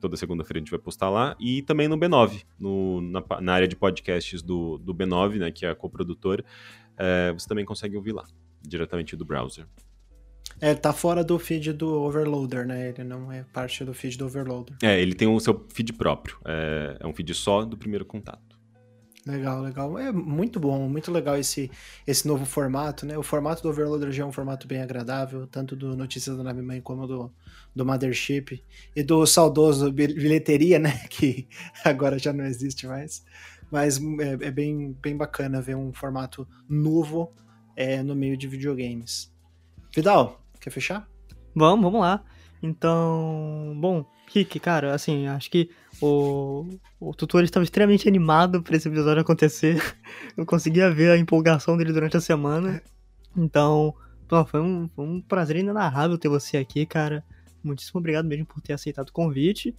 [0.00, 1.36] Toda segunda-feira a gente vai postar lá.
[1.40, 5.66] E também no B9, no, na, na, área de podcasts do, do B9, né, que
[5.66, 6.44] é a coprodutora.
[6.96, 8.24] É, você também consegue ouvir lá,
[8.62, 9.66] diretamente do browser.
[10.60, 12.88] É, tá fora do feed do Overloader, né?
[12.88, 14.76] Ele não é parte do feed do Overloader.
[14.82, 16.36] É, ele tem o seu feed próprio.
[16.44, 18.47] É, é um feed só do primeiro contato.
[19.28, 19.98] Legal, legal.
[19.98, 21.70] É muito bom, muito legal esse,
[22.06, 23.18] esse novo formato, né?
[23.18, 26.62] O formato do Overloader já é um formato bem agradável, tanto do Notícias da Nave
[26.62, 27.30] Mãe como do,
[27.76, 28.64] do Mothership
[28.96, 30.98] e do saudoso Bilheteria, né?
[31.10, 31.46] Que
[31.84, 33.22] agora já não existe mais.
[33.70, 37.30] Mas é, é bem, bem bacana ver um formato novo
[37.76, 39.30] é, no meio de videogames.
[39.94, 41.06] Vidal, quer fechar?
[41.54, 42.24] Vamos, vamos lá.
[42.62, 45.68] Então, bom, Rick, cara, assim, acho que
[46.00, 46.66] o,
[47.00, 49.82] o tutor estava extremamente animado para esse episódio acontecer.
[50.36, 52.82] Eu conseguia ver a empolgação dele durante a semana.
[53.36, 53.94] Então,
[54.26, 57.24] pô, foi, um, foi um prazer inenarrável ter você aqui, cara.
[57.62, 59.74] Muitíssimo obrigado mesmo por ter aceitado o convite.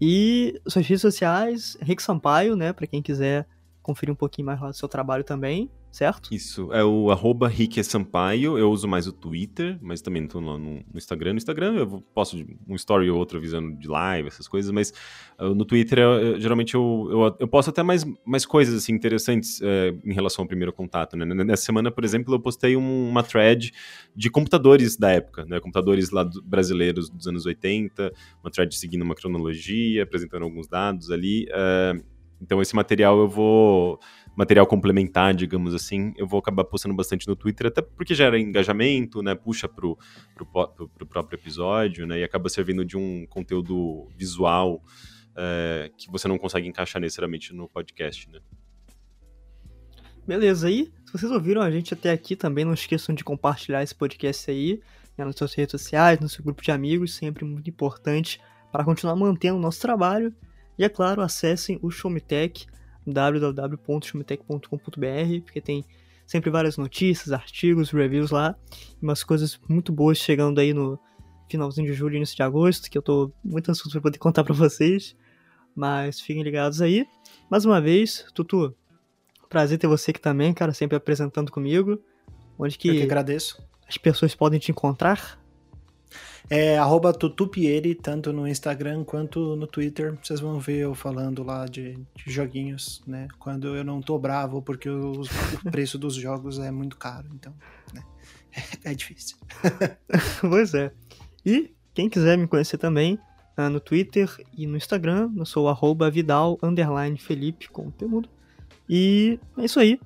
[0.00, 3.46] E suas redes sociais, Rick Sampaio, né, para quem quiser
[3.82, 6.34] conferir um pouquinho mais lá do seu trabalho também certo?
[6.34, 10.56] Isso, é o arroba Rick Sampaio, eu uso mais o Twitter, mas também estou no,
[10.56, 11.34] no, Instagram.
[11.34, 14.92] No Instagram eu posto um story ou outro avisando de live, essas coisas, mas
[15.38, 19.60] uh, no Twitter eu, geralmente eu, eu, eu, posto até mais, mais coisas assim, interessantes
[19.60, 21.14] uh, em relação ao primeiro contato.
[21.14, 21.26] Né?
[21.26, 23.70] Nessa semana, por exemplo, eu postei um, uma thread
[24.16, 25.60] de computadores da época, né?
[25.60, 28.10] computadores lá do, brasileiros dos anos 80,
[28.42, 31.46] uma thread seguindo uma cronologia, apresentando alguns dados ali.
[31.50, 32.11] Uh,
[32.42, 34.00] então esse material eu vou
[34.36, 39.22] material complementar, digamos assim, eu vou acabar postando bastante no Twitter, até porque gera engajamento,
[39.22, 39.34] né?
[39.34, 39.96] Puxa pro,
[40.34, 42.18] pro, pro, pro próprio episódio, né?
[42.18, 44.82] E acaba servindo de um conteúdo visual
[45.36, 48.40] é, que você não consegue encaixar necessariamente no podcast, né?
[50.26, 53.94] Beleza, aí, se vocês ouviram a gente até aqui também, não esqueçam de compartilhar esse
[53.94, 54.80] podcast aí
[55.18, 58.40] né, nas suas redes sociais, no seu grupo de amigos, sempre muito importante
[58.70, 60.32] para continuar mantendo o nosso trabalho.
[60.78, 62.66] E é claro, acessem o Showmetech,
[63.06, 65.84] www.chumitec.com.br, porque tem
[66.26, 68.56] sempre várias notícias, artigos, reviews lá,
[69.00, 70.98] umas coisas muito boas chegando aí no
[71.48, 74.54] finalzinho de julho, início de agosto, que eu tô muito ansioso para poder contar para
[74.54, 75.14] vocês.
[75.74, 77.06] Mas fiquem ligados aí.
[77.50, 78.74] Mais uma vez, Tutu,
[79.48, 81.98] prazer ter você aqui também, cara, sempre apresentando comigo.
[82.58, 83.62] Onde que, eu que agradeço.
[83.88, 85.41] As pessoas podem te encontrar?
[86.50, 90.18] É arroba tutupieri, tanto no Instagram quanto no Twitter.
[90.22, 93.28] Vocês vão ver eu falando lá de, de joguinhos, né?
[93.38, 95.22] Quando eu não tô bravo, porque o
[95.70, 97.54] preço dos jogos é muito caro, então,
[97.94, 98.02] né?
[98.84, 99.36] É, é difícil.
[100.40, 100.92] pois é.
[101.44, 103.18] E quem quiser me conhecer também,
[103.56, 106.58] uh, no Twitter e no Instagram, eu sou arroba Vidal
[107.18, 108.28] Felipe com temudo.
[108.88, 109.98] E é isso aí.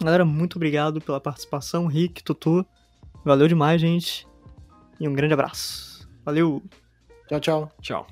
[0.00, 2.66] Galera, muito obrigado pela participação, Rick, Tutu.
[3.24, 4.26] Valeu demais, gente.
[4.98, 6.08] E um grande abraço.
[6.24, 6.62] Valeu!
[7.28, 7.72] Tchau, tchau.
[7.80, 8.06] Tchau.